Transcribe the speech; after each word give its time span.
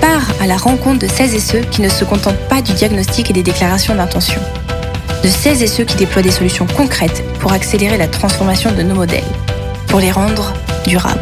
part 0.00 0.30
à 0.40 0.46
la 0.46 0.56
rencontre 0.56 0.98
de 0.98 1.06
celles 1.06 1.34
et 1.34 1.40
ceux 1.40 1.60
qui 1.60 1.82
ne 1.82 1.88
se 1.88 2.04
contentent 2.04 2.48
pas 2.48 2.62
du 2.62 2.72
diagnostic 2.72 3.30
et 3.30 3.32
des 3.32 3.42
déclarations 3.42 3.94
d'intention. 3.94 4.40
De 5.22 5.28
celles 5.28 5.62
et 5.62 5.66
ceux 5.66 5.84
qui 5.84 5.96
déploient 5.96 6.22
des 6.22 6.30
solutions 6.30 6.66
concrètes 6.66 7.22
pour 7.38 7.52
accélérer 7.52 7.98
la 7.98 8.08
transformation 8.08 8.72
de 8.72 8.82
nos 8.82 8.94
modèles, 8.94 9.24
pour 9.86 10.00
les 10.00 10.10
rendre 10.10 10.54
durables. 10.86 11.20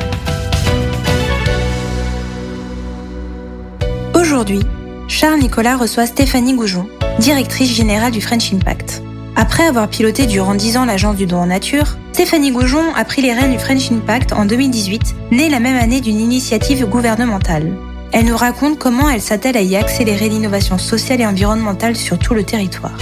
Aujourd'hui, 4.14 4.60
Charles 5.08 5.40
Nicolas 5.40 5.76
reçoit 5.76 6.06
Stéphanie 6.06 6.54
Goujon, 6.54 6.86
directrice 7.18 7.74
générale 7.74 8.12
du 8.12 8.20
French 8.20 8.52
Impact. 8.52 9.02
Après 9.36 9.64
avoir 9.64 9.88
piloté 9.88 10.26
durant 10.26 10.54
10 10.54 10.76
ans 10.76 10.84
l'agence 10.84 11.16
du 11.16 11.26
don 11.26 11.38
en 11.38 11.46
nature, 11.46 11.96
Stéphanie 12.12 12.50
Goujon 12.50 12.94
a 12.96 13.04
pris 13.04 13.22
les 13.22 13.32
rênes 13.32 13.52
du 13.52 13.58
French 13.58 13.90
Impact 13.90 14.32
en 14.32 14.44
2018, 14.44 15.14
née 15.30 15.48
la 15.48 15.60
même 15.60 15.76
année 15.76 16.00
d'une 16.00 16.20
initiative 16.20 16.86
gouvernementale. 16.86 17.72
Elle 18.10 18.24
nous 18.24 18.36
raconte 18.36 18.78
comment 18.78 19.10
elle 19.10 19.20
s'attelle 19.20 19.56
à 19.56 19.60
y 19.60 19.76
accélérer 19.76 20.28
l'innovation 20.28 20.78
sociale 20.78 21.20
et 21.20 21.26
environnementale 21.26 21.94
sur 21.94 22.18
tout 22.18 22.32
le 22.32 22.42
territoire. 22.42 22.96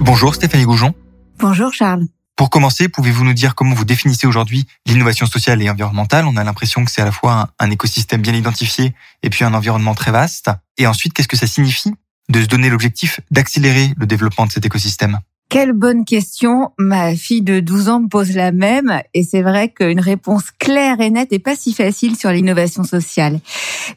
Bonjour 0.00 0.34
Stéphanie 0.34 0.64
Goujon. 0.64 0.94
Bonjour 1.38 1.72
Charles. 1.72 2.06
Pour 2.36 2.50
commencer, 2.50 2.88
pouvez-vous 2.88 3.24
nous 3.24 3.32
dire 3.32 3.54
comment 3.54 3.74
vous 3.74 3.84
définissez 3.84 4.26
aujourd'hui 4.26 4.66
l'innovation 4.86 5.26
sociale 5.26 5.62
et 5.62 5.70
environnementale? 5.70 6.26
On 6.26 6.36
a 6.36 6.44
l'impression 6.44 6.84
que 6.84 6.90
c'est 6.90 7.00
à 7.00 7.04
la 7.06 7.12
fois 7.12 7.50
un, 7.58 7.70
écosystème 7.70 8.20
bien 8.20 8.34
identifié 8.34 8.94
et 9.22 9.30
puis 9.30 9.44
un 9.44 9.54
environnement 9.54 9.94
très 9.94 10.10
vaste. 10.10 10.50
Et 10.76 10.86
ensuite, 10.86 11.14
qu'est-ce 11.14 11.28
que 11.28 11.36
ça 11.36 11.46
signifie 11.46 11.92
de 12.28 12.42
se 12.42 12.46
donner 12.46 12.68
l'objectif 12.68 13.20
d'accélérer 13.30 13.94
le 13.96 14.06
développement 14.06 14.46
de 14.46 14.52
cet 14.52 14.66
écosystème? 14.66 15.20
Quelle 15.52 15.74
bonne 15.74 16.06
question. 16.06 16.70
Ma 16.78 17.14
fille 17.14 17.42
de 17.42 17.60
12 17.60 17.90
ans 17.90 18.00
me 18.00 18.08
pose 18.08 18.34
la 18.34 18.52
même 18.52 19.02
et 19.12 19.22
c'est 19.22 19.42
vrai 19.42 19.68
qu'une 19.68 20.00
réponse 20.00 20.44
claire 20.58 20.98
et 21.02 21.10
nette 21.10 21.30
n'est 21.30 21.38
pas 21.38 21.56
si 21.56 21.74
facile 21.74 22.16
sur 22.16 22.30
l'innovation 22.30 22.84
sociale. 22.84 23.38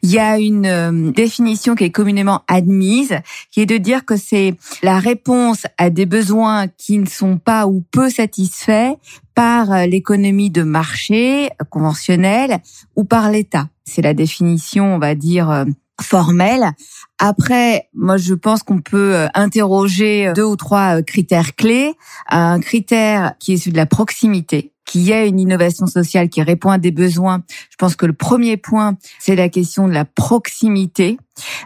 Il 0.02 0.12
y 0.12 0.20
a 0.20 0.38
une 0.38 0.66
euh, 0.66 1.12
définition 1.12 1.76
qui 1.76 1.86
est 1.86 1.92
communément 1.92 2.42
admise, 2.50 3.20
qui 3.52 3.62
est 3.62 3.66
de 3.66 3.78
dire 3.78 4.04
que 4.04 4.18
c'est 4.18 4.56
la 4.84 5.00
réponse 5.00 5.66
à 5.78 5.90
des 5.90 6.06
besoins 6.06 6.68
qui 6.68 6.98
ne 6.98 7.08
sont 7.08 7.38
pas 7.38 7.68
ou 7.68 7.82
peu 7.90 8.10
satisfaits 8.10 8.96
par 9.34 9.72
euh, 9.72 9.86
l'économie 9.86 10.50
de 10.50 10.64
marché 10.64 11.52
conventionnelle 11.70 12.60
ou 12.98 13.06
par 13.06 13.32
l'État. 13.32 13.70
C'est 13.86 14.02
la 14.02 14.14
définition, 14.14 14.96
on 14.96 15.00
va 15.00 15.16
dire, 15.16 15.50
euh, 15.50 15.64
formelle. 16.02 16.72
Après, 17.20 17.90
moi, 17.94 18.18
je 18.18 18.34
pense 18.34 18.64
qu'on 18.64 18.82
peut 18.82 19.16
euh, 19.16 19.28
interroger 19.34 20.34
deux 20.36 20.44
ou 20.44 20.56
trois 20.56 20.98
euh, 20.98 21.02
critères 21.02 21.56
clés. 21.56 21.94
Un 22.30 22.60
critère 22.60 23.34
qui 23.40 23.54
est 23.54 23.58
celui 23.58 23.72
de 23.72 23.78
la 23.78 23.86
proximité 23.86 24.75
qu'il 24.86 25.02
y 25.02 25.14
une 25.14 25.40
innovation 25.40 25.88
sociale 25.88 26.30
qui 26.30 26.42
répond 26.42 26.70
à 26.70 26.78
des 26.78 26.92
besoins. 26.92 27.44
Je 27.70 27.76
pense 27.78 27.96
que 27.96 28.06
le 28.06 28.14
premier 28.14 28.58
point, 28.58 28.98
c'est 29.20 29.36
la 29.36 29.50
question 29.50 29.88
de 29.88 29.94
la 29.94 30.06
proximité. 30.06 31.18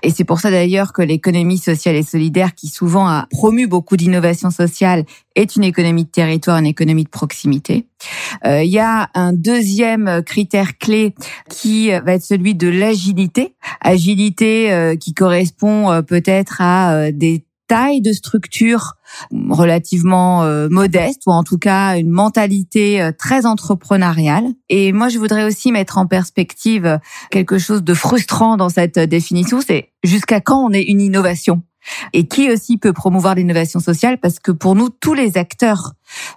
Et 0.02 0.10
c'est 0.10 0.24
pour 0.24 0.40
ça 0.40 0.50
d'ailleurs 0.50 0.94
que 0.94 1.02
l'économie 1.02 1.58
sociale 1.58 1.96
et 1.96 2.04
solidaire, 2.04 2.56
qui 2.56 2.68
souvent 2.68 3.08
a 3.08 3.28
promu 3.30 3.68
beaucoup 3.68 3.98
d'innovation 3.98 4.50
sociale, 4.50 5.06
est 5.36 5.56
une 5.56 5.64
économie 5.64 6.06
de 6.06 6.10
territoire, 6.10 6.58
une 6.58 6.66
économie 6.66 7.04
de 7.04 7.10
proximité. 7.10 7.86
Euh, 8.46 8.64
il 8.64 8.72
y 8.72 8.80
a 8.80 9.10
un 9.14 9.34
deuxième 9.34 10.24
critère 10.26 10.78
clé 10.78 11.14
qui 11.50 11.92
va 11.92 12.14
être 12.14 12.24
celui 12.24 12.56
de 12.56 12.68
l'agilité. 12.68 13.54
Agilité 13.82 14.72
euh, 14.72 14.96
qui 14.96 15.14
correspond 15.14 15.92
euh, 15.92 16.02
peut-être 16.02 16.62
à 16.62 17.12
des 17.12 17.44
taille 17.70 18.02
de 18.02 18.12
structure 18.12 18.96
relativement 19.50 20.44
euh, 20.44 20.68
modeste 20.70 21.22
ou 21.28 21.32
en 21.32 21.44
tout 21.44 21.58
cas 21.58 21.98
une 21.98 22.10
mentalité 22.10 23.02
euh, 23.02 23.12
très 23.18 23.46
entrepreneuriale. 23.46 24.48
Et 24.70 24.92
moi, 24.92 25.08
je 25.08 25.20
voudrais 25.20 25.46
aussi 25.46 25.72
mettre 25.72 25.98
en 25.98 26.08
perspective 26.08 26.86
euh, 26.86 26.98
quelque 27.30 27.60
chose 27.60 27.84
de 27.84 27.94
frustrant 27.94 28.58
dans 28.58 28.70
cette 28.70 29.00
définition, 29.00 29.62
c'est 29.66 29.92
jusqu'à 30.04 30.42
quand 30.42 30.66
on 30.66 30.72
est 30.72 30.84
une 30.84 31.00
innovation? 31.00 31.62
Et 32.12 32.28
qui 32.28 32.52
aussi 32.52 32.78
peut 32.78 32.92
promouvoir 32.92 33.36
l'innovation 33.36 33.80
sociale? 33.80 34.18
Parce 34.20 34.40
que 34.40 34.52
pour 34.52 34.76
nous, 34.76 34.90
tous 34.90 35.14
les 35.14 35.38
acteurs, 35.38 35.94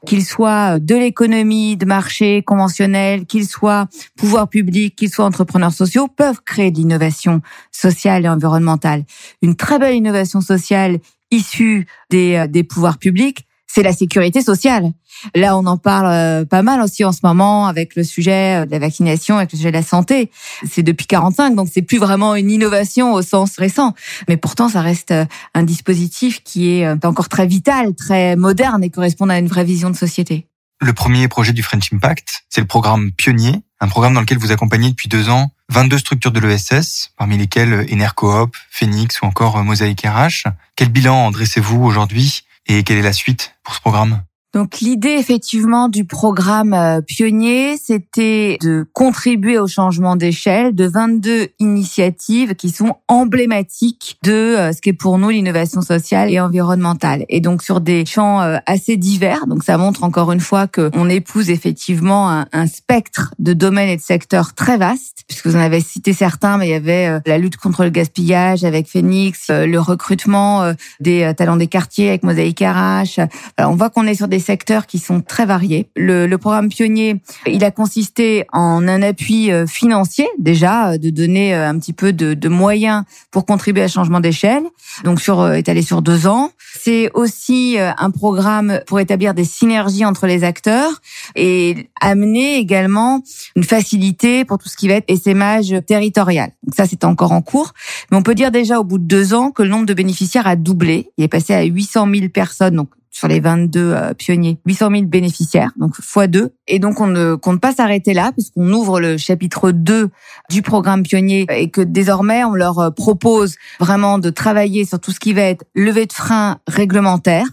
qu'ils 0.07 0.25
soient 0.25 0.79
de 0.79 0.95
l'économie, 0.95 1.77
de 1.77 1.85
marché 1.85 2.43
conventionnel, 2.43 3.27
qu'ils 3.27 3.49
soient 3.49 3.89
pouvoir 4.17 4.49
public, 4.49 4.95
qu'ils 4.95 5.11
soient 5.11 5.25
entrepreneurs 5.25 5.73
sociaux, 5.73 6.07
peuvent 6.09 6.41
créer 6.47 6.71
de 6.71 6.79
l'innovation 6.79 7.43
sociale 7.73 8.25
et 8.25 8.29
environnementale. 8.29 9.05
Une 9.43 9.57
très 9.57 9.79
belle 9.79 9.97
innovation 9.97 10.41
sociale 10.41 11.01
issue 11.33 11.87
des, 12.11 12.37
euh, 12.37 12.47
des 12.47 12.63
pouvoirs 12.63 12.99
publics, 12.99 13.47
c'est 13.67 13.83
la 13.83 13.93
sécurité 13.93 14.43
sociale. 14.43 14.93
Là, 15.35 15.57
on 15.57 15.65
en 15.67 15.79
parle 15.79 16.07
euh, 16.07 16.45
pas 16.45 16.63
mal 16.63 16.81
aussi 16.83 17.05
en 17.05 17.13
ce 17.13 17.21
moment 17.23 17.67
avec 17.67 17.97
le 17.97 18.05
sujet 18.05 18.63
euh, 18.63 18.67
de 18.67 18.71
la 18.71 18.79
vaccination, 18.79 19.39
avec 19.39 19.53
le 19.53 19.57
sujet 19.57 19.71
de 19.71 19.77
la 19.77 19.83
santé. 19.83 20.31
C'est 20.69 20.83
depuis 20.83 21.07
45, 21.07 21.55
donc 21.55 21.69
c'est 21.73 21.83
plus 21.83 21.99
vraiment 21.99 22.35
une 22.35 22.51
innovation 22.51 23.15
au 23.15 23.23
sens 23.23 23.57
récent. 23.57 23.95
Mais 24.29 24.37
pourtant, 24.37 24.69
ça 24.69 24.83
reste 24.83 25.15
un 25.55 25.63
dispositif 25.63 26.43
qui 26.45 26.71
est 26.71 27.05
encore 27.05 27.29
très 27.29 27.47
vital, 27.47 27.95
très 27.95 28.37
moderne 28.37 28.85
et 28.85 28.91
correspond 28.91 29.29
à 29.29 29.39
une 29.39 29.49
vraie 29.49 29.65
vision 29.65 29.91
de 29.91 29.97
société. 29.97 30.47
Le 30.81 30.93
premier 30.93 31.29
projet 31.29 31.53
du 31.53 31.63
French 31.63 31.93
Impact, 31.93 32.43
c'est 32.49 32.61
le 32.61 32.67
programme 32.67 33.13
Pionnier, 33.13 33.63
un 33.83 33.89
programme 33.89 34.15
dans 34.15 34.21
lequel 34.21 34.39
vous 34.39 34.53
accompagnez 34.53 34.91
depuis 34.91 35.09
deux 35.09 35.29
ans 35.29 35.51
22 35.71 35.99
structures 35.99 36.31
de 36.31 36.39
l'ESS, 36.39 37.11
parmi 37.17 37.37
lesquelles 37.37 37.87
Enercoop, 37.93 38.57
Phoenix 38.71 39.21
ou 39.21 39.27
encore 39.27 39.63
Mosaïque 39.65 40.07
RH. 40.07 40.49
Quel 40.77 40.89
bilan 40.89 41.17
en 41.17 41.31
dressez-vous 41.33 41.83
aujourd'hui 41.83 42.45
et 42.67 42.85
quelle 42.85 42.99
est 42.99 43.03
la 43.03 43.13
suite 43.13 43.57
pour 43.65 43.75
ce 43.75 43.81
programme? 43.81 44.23
Donc 44.53 44.81
l'idée 44.81 45.17
effectivement 45.19 45.89
du 45.89 46.05
programme 46.05 46.75
euh, 46.75 47.01
pionnier, 47.01 47.77
c'était 47.83 48.59
de 48.61 48.87
contribuer 48.93 49.59
au 49.59 49.67
changement 49.67 50.15
d'échelle 50.15 50.75
de 50.75 50.87
22 50.87 51.49
initiatives 51.59 52.55
qui 52.55 52.69
sont 52.69 52.97
emblématiques 53.09 54.19
de 54.23 54.33
euh, 54.33 54.73
ce 54.73 54.83
qu'est 54.83 54.93
pour 54.93 55.17
nous 55.17 55.31
l'innovation 55.31 55.81
sociale 55.81 56.31
et 56.31 56.39
environnementale. 56.39 57.25
Et 57.31 57.41
donc 57.41 57.63
sur 57.63 57.81
des 57.81 58.05
champs 58.05 58.43
euh, 58.43 58.59
assez 58.67 58.99
divers. 58.99 59.47
Donc 59.47 59.65
ça 59.65 59.79
montre 59.79 60.05
encore 60.05 60.33
une 60.33 60.41
fois 60.41 60.67
que 60.67 60.91
on 60.95 61.09
épouse 61.09 61.49
effectivement 61.49 62.45
un, 62.53 62.67
spectre 62.67 63.35
de 63.39 63.55
domaines 63.55 63.89
et 63.89 63.97
de 63.97 64.03
secteurs 64.03 64.55
très 64.55 64.77
vaste, 64.77 65.25
puisque 65.29 65.47
vous 65.47 65.57
en 65.57 65.61
avez 65.61 65.81
cité 65.81 66.13
certains, 66.13 66.59
mais 66.59 66.69
il 66.69 66.71
y 66.71 66.75
avait 66.75 67.21
la 67.27 67.39
lutte 67.39 67.57
contre 67.57 67.85
le 67.85 67.91
gaspillage 67.91 68.65
avec 68.65 68.89
Phoenix, 68.89 69.51
le 69.51 69.79
recrutement 69.79 70.73
des 71.01 71.33
talents 71.37 71.57
des 71.57 71.67
quartiers 71.67 72.11
avec 72.11 72.23
Mosaïque 72.23 72.61
RH. 72.61 73.21
Alors 73.57 73.73
on 73.73 73.77
voit 73.77 73.91
qu'on 73.91 74.07
est 74.07 74.15
sur 74.15 74.29
des 74.29 74.42
secteurs 74.43 74.87
qui 74.87 74.99
sont 74.99 75.23
très 75.23 75.47
variés. 75.47 75.89
Le, 75.97 76.37
programme 76.37 76.69
pionnier, 76.69 77.23
il 77.47 77.65
a 77.65 77.71
consisté 77.71 78.45
en 78.53 78.87
un 78.87 79.01
appui 79.03 79.51
euh, 79.51 79.67
financier 79.67 80.29
déjà, 80.39 80.91
euh, 80.91 80.99
de 80.99 81.11
donner 81.11 81.55
euh, 81.55 81.69
un 81.69 81.79
petit 81.79 81.93
peu 81.93 82.13
de, 82.13 82.49
moyens 82.49 83.05
pour 83.31 83.47
contribuer 83.47 83.85
à 83.85 83.89
changement 83.89 84.21
d'échelle, 84.21 84.65
donc 85.05 85.21
sur 85.21 85.51
étalé 85.53 85.81
sur 85.81 86.03
deux 86.03 86.27
ans. 86.27 86.51
C'est 86.79 87.11
aussi 87.15 87.77
un 87.79 88.11
programme 88.11 88.81
pour 88.87 89.01
établir 89.01 89.33
des 89.33 89.45
synergies 89.45 90.05
entre 90.05 90.27
les 90.27 90.45
acteurs 90.45 91.01
et 91.35 91.89
amener 92.01 92.57
également 92.57 93.23
une 93.57 93.65
facilité 93.65 94.45
pour 94.45 94.59
tout 94.59 94.69
ce 94.69 94.77
qui 94.77 94.89
va 94.89 94.95
être 94.95 95.09
essaimage 95.09 95.75
territorial. 95.87 96.51
Donc 96.65 96.75
ça, 96.75 96.87
c'est 96.87 97.05
encore 97.05 97.33
en 97.33 97.41
cours. 97.41 97.73
Mais 98.11 98.17
on 98.19 98.23
peut 98.23 98.35
dire 98.35 98.51
déjà 98.51 98.81
au 98.81 98.85
bout 98.85 98.99
de 98.99 99.05
deux 99.05 99.33
ans 99.33 99.51
que 99.51 99.63
le 99.63 99.69
nombre 99.69 99.87
de 99.87 99.95
bénéficiaires 99.95 100.47
a 100.47 100.57
doublé. 100.57 101.11
Il 101.17 101.25
est 101.25 101.29
passé 101.29 101.55
à 101.55 101.63
800 101.63 102.09
000 102.13 102.29
personnes, 102.29 102.77
sur 103.13 103.29
les 103.29 103.39
22 103.39 103.93
euh, 103.93 104.15
pionniers, 104.15 104.59
800 104.67 104.91
000 104.91 105.03
bénéficiaires, 105.03 105.71
donc 105.77 105.95
fois 106.01 106.27
deux. 106.27 106.55
Et 106.67 106.79
donc 106.79 107.01
on 107.01 107.07
ne 107.07 107.35
compte 107.35 107.61
pas 107.61 107.73
s'arrêter 107.73 108.15
là, 108.15 108.33
puisqu'on 108.33 108.73
ouvre 108.73 108.99
le 108.99 109.19
chapitre 109.19 109.71
2 109.71 110.09
du 110.51 110.63
programme 110.63 111.03
pionnier 111.03 111.47
et 111.51 111.71
que 111.71 111.83
désormais 111.83 112.43
on 112.43 112.55
leur 112.55 112.79
euh, 112.79 112.91
propose 112.91 113.57
vraiment 113.79 114.19
de 114.19 114.31
travailler 114.31 114.85
sur 114.85 114.99
tout 114.99 115.13
ce 115.13 115.21
qui 115.21 115.35
va 115.35 115.43
être 115.43 115.65
levée 115.75 116.07
de 116.07 116.13
frein 116.13 116.59
réglementaire, 116.67 117.47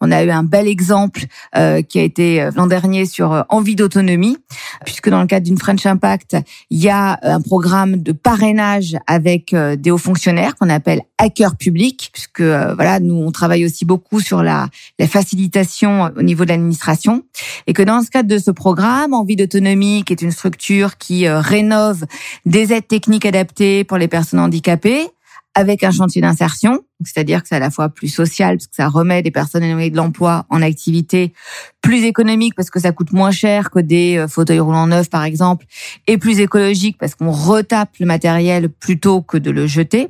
On 0.00 0.10
a 0.10 0.22
eu 0.22 0.30
un 0.30 0.42
bel 0.42 0.68
exemple 0.68 1.26
euh, 1.56 1.82
qui 1.82 1.98
a 1.98 2.02
été 2.02 2.42
euh, 2.42 2.50
l'an 2.54 2.66
dernier 2.66 3.06
sur 3.06 3.32
euh, 3.32 3.42
envie 3.48 3.76
d'autonomie, 3.76 4.36
puisque 4.84 5.08
dans 5.08 5.20
le 5.20 5.26
cadre 5.26 5.44
d'une 5.44 5.58
French 5.58 5.86
Impact, 5.86 6.36
il 6.70 6.78
y 6.78 6.88
a 6.88 7.18
un 7.22 7.40
programme 7.40 7.96
de 7.96 8.12
parrainage 8.12 8.96
avec 9.06 9.54
des 9.54 9.90
hauts 9.90 9.98
fonctionnaires 9.98 10.56
qu'on 10.56 10.68
appelle 10.68 11.02
hackers 11.18 11.56
publics, 11.56 12.10
puisque 12.12 12.40
voilà, 12.40 13.00
nous 13.00 13.14
on 13.14 13.30
travaille 13.30 13.64
aussi 13.64 13.84
beaucoup 13.84 14.20
sur 14.20 14.42
la, 14.42 14.68
la 14.98 15.06
facilitation 15.06 16.10
au 16.16 16.22
niveau 16.22 16.44
de 16.44 16.50
l'administration, 16.50 17.22
et 17.66 17.72
que 17.72 17.82
dans 17.82 18.02
ce 18.02 18.10
cadre 18.10 18.28
de 18.28 18.38
ce 18.38 18.50
programme, 18.50 19.14
envie 19.14 19.36
d'autonomie, 19.36 20.04
qui 20.04 20.12
est 20.12 20.22
une 20.22 20.32
structure 20.32 20.96
qui 20.98 21.28
rénove 21.28 22.04
des 22.46 22.72
aides 22.72 22.88
techniques 22.88 23.26
adaptées 23.26 23.84
pour 23.84 23.98
les 23.98 24.08
personnes 24.08 24.40
handicapées, 24.40 25.08
avec 25.54 25.84
un 25.84 25.90
chantier 25.90 26.20
d'insertion, 26.20 26.80
c'est-à-dire 27.04 27.42
que 27.42 27.48
c'est 27.48 27.56
à 27.56 27.60
la 27.60 27.70
fois 27.70 27.88
plus 27.88 28.08
social 28.08 28.56
parce 28.56 28.66
que 28.66 28.74
ça 28.74 28.88
remet 28.88 29.22
des 29.22 29.30
personnes 29.30 29.62
éloignées 29.62 29.90
de 29.90 29.96
l'emploi 29.96 30.46
en 30.50 30.62
activité, 30.62 31.32
plus 31.80 32.04
économique 32.04 32.54
parce 32.54 32.70
que 32.70 32.80
ça 32.80 32.92
coûte 32.92 33.12
moins 33.12 33.30
cher 33.30 33.70
que 33.70 33.78
des 33.78 34.16
euh, 34.16 34.28
fauteuils 34.28 34.60
roulants 34.60 34.86
neufs 34.86 35.10
par 35.10 35.24
exemple, 35.24 35.66
et 36.06 36.18
plus 36.18 36.40
écologique 36.40 36.96
parce 36.98 37.14
qu'on 37.14 37.30
retape 37.30 37.90
le 38.00 38.06
matériel 38.06 38.68
plutôt 38.68 39.22
que 39.22 39.38
de 39.38 39.50
le 39.50 39.66
jeter. 39.66 40.08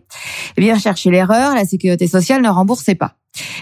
Eh 0.56 0.60
bien, 0.60 0.78
chercher 0.78 1.10
l'erreur, 1.10 1.54
la 1.54 1.64
sécurité 1.64 2.08
sociale 2.08 2.42
ne 2.42 2.48
remboursait 2.48 2.94
pas. 2.94 3.16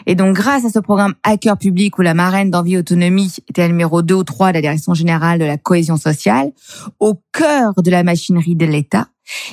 Et 0.06 0.14
donc, 0.14 0.36
grâce 0.36 0.64
à 0.64 0.70
ce 0.70 0.78
programme 0.78 1.14
Hacker 1.22 1.56
Public 1.56 1.98
où 1.98 2.02
la 2.02 2.14
marraine 2.14 2.50
d'Envie 2.50 2.76
Autonomie 2.76 3.34
était 3.48 3.62
la 3.62 3.68
numéro 3.68 4.02
2 4.02 4.14
ou 4.14 4.24
3 4.24 4.48
de 4.48 4.54
la 4.54 4.60
Direction 4.60 4.94
Générale 4.94 5.38
de 5.38 5.44
la 5.44 5.56
Cohésion 5.56 5.96
Sociale, 5.96 6.52
au 7.00 7.20
cœur 7.32 7.72
de 7.82 7.90
la 7.90 8.02
machinerie 8.02 8.56
de 8.56 8.66
l'État, 8.66 9.08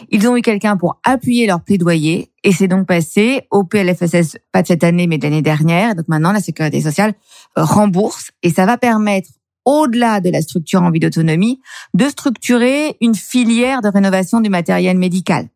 ils 0.10 0.28
ont 0.28 0.36
eu 0.36 0.42
quelqu'un 0.42 0.78
pour 0.78 1.00
appuyer 1.04 1.46
leur 1.48 1.62
plaidoyer 1.62 2.32
et 2.44 2.52
c'est 2.52 2.68
donc 2.68 2.88
passé 2.88 3.42
au 3.52 3.64
PLFSS, 3.64 4.38
pas 4.52 4.62
de 4.62 4.68
cette 4.68 4.84
année, 4.84 5.08
mais 5.08 5.18
de 5.18 5.24
l'année 5.24 5.42
dernière. 5.42 5.96
Donc 5.96 6.08
maintenant, 6.08 6.32
la 6.32 6.42
sécurité 6.42 6.82
sociale 6.82 7.14
euh, 7.58 7.64
rembourse 7.64 8.32
et 8.44 8.50
ça 8.50 8.66
va 8.66 8.78
permettre 8.78 9.30
au-delà 9.66 10.20
de 10.20 10.30
la 10.30 10.42
structure 10.42 10.82
en 10.82 10.90
vie 10.90 11.00
d'autonomie, 11.00 11.60
de 11.94 12.06
structurer 12.06 12.98
une 13.02 13.16
filière 13.16 13.82
de 13.82 13.90
rénovation 13.90 14.40
du 14.40 14.50
matériel 14.50 14.98
médical. 14.98 15.48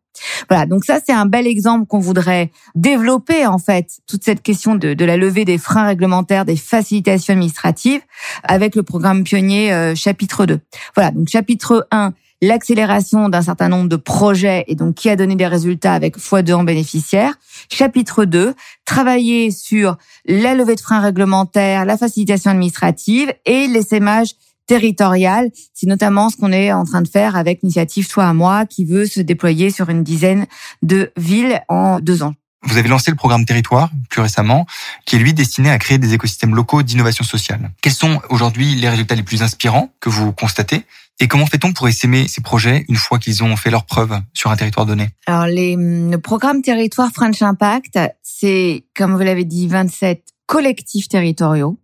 Voilà, 0.48 0.66
donc 0.66 0.84
ça 0.84 1.00
c'est 1.04 1.12
un 1.12 1.26
bel 1.26 1.46
exemple 1.46 1.86
qu'on 1.86 1.98
voudrait 1.98 2.52
développer 2.76 3.46
en 3.46 3.58
fait 3.58 3.98
toute 4.06 4.22
cette 4.22 4.42
question 4.42 4.76
de, 4.76 5.04
la 5.04 5.16
levée 5.16 5.44
des 5.44 5.58
freins 5.58 5.86
réglementaires, 5.86 6.44
des 6.44 6.56
facilitations 6.56 7.32
administratives 7.32 8.00
avec 8.44 8.76
le 8.76 8.84
programme 8.84 9.24
pionnier 9.24 9.72
euh, 9.72 9.94
chapitre 9.94 10.46
2. 10.46 10.60
Voilà, 10.94 11.10
donc 11.10 11.28
chapitre 11.28 11.88
1, 11.90 12.12
l'accélération 12.46 13.28
d'un 13.28 13.42
certain 13.42 13.68
nombre 13.68 13.88
de 13.88 13.96
projets 13.96 14.64
et 14.68 14.74
donc 14.74 14.94
qui 14.94 15.08
a 15.08 15.16
donné 15.16 15.34
des 15.34 15.46
résultats 15.46 15.94
avec 15.94 16.18
x2 16.18 16.54
en 16.54 16.64
bénéficiaires. 16.64 17.34
Chapitre 17.70 18.24
2, 18.24 18.54
travailler 18.84 19.50
sur 19.50 19.96
la 20.26 20.54
levée 20.54 20.74
de 20.74 20.80
freins 20.80 21.00
réglementaires, 21.00 21.84
la 21.84 21.96
facilitation 21.96 22.50
administrative 22.50 23.32
et 23.46 23.66
l'essaimage 23.66 24.34
territorial. 24.66 25.50
C'est 25.74 25.86
notamment 25.86 26.30
ce 26.30 26.36
qu'on 26.36 26.52
est 26.52 26.72
en 26.72 26.84
train 26.84 27.02
de 27.02 27.08
faire 27.08 27.36
avec 27.36 27.62
l'initiative 27.62 28.08
Toi 28.08 28.26
à 28.26 28.32
moi 28.32 28.66
qui 28.66 28.84
veut 28.84 29.06
se 29.06 29.20
déployer 29.20 29.70
sur 29.70 29.90
une 29.90 30.02
dizaine 30.02 30.46
de 30.82 31.12
villes 31.16 31.60
en 31.68 32.00
deux 32.00 32.22
ans. 32.22 32.34
Vous 32.66 32.78
avez 32.78 32.88
lancé 32.88 33.10
le 33.10 33.16
programme 33.16 33.44
Territoire 33.44 33.90
plus 34.08 34.22
récemment, 34.22 34.66
qui 35.04 35.16
est 35.16 35.18
lui 35.18 35.34
destiné 35.34 35.70
à 35.70 35.78
créer 35.78 35.98
des 35.98 36.14
écosystèmes 36.14 36.54
locaux 36.54 36.82
d'innovation 36.82 37.24
sociale. 37.24 37.70
Quels 37.82 37.92
sont 37.92 38.22
aujourd'hui 38.30 38.74
les 38.74 38.88
résultats 38.88 39.14
les 39.14 39.22
plus 39.22 39.42
inspirants 39.42 39.92
que 40.00 40.08
vous 40.08 40.32
constatez 40.32 40.84
et 41.20 41.28
comment 41.28 41.46
fait-on 41.46 41.72
pour 41.72 41.88
essaimer 41.88 42.26
ces 42.26 42.40
projets 42.40 42.84
une 42.88 42.96
fois 42.96 43.18
qu'ils 43.18 43.44
ont 43.44 43.56
fait 43.56 43.70
leur 43.70 43.86
preuve 43.86 44.18
sur 44.32 44.50
un 44.50 44.56
territoire 44.56 44.84
donné? 44.84 45.10
Alors, 45.26 45.46
les, 45.46 45.76
le 45.76 46.16
programme 46.16 46.60
Territoire 46.60 47.10
French 47.12 47.40
Impact, 47.40 47.98
c'est, 48.22 48.84
comme 48.96 49.12
vous 49.12 49.22
l'avez 49.22 49.44
dit, 49.44 49.68
27 49.68 50.22
collectifs 50.46 51.08
territoriaux. 51.08 51.78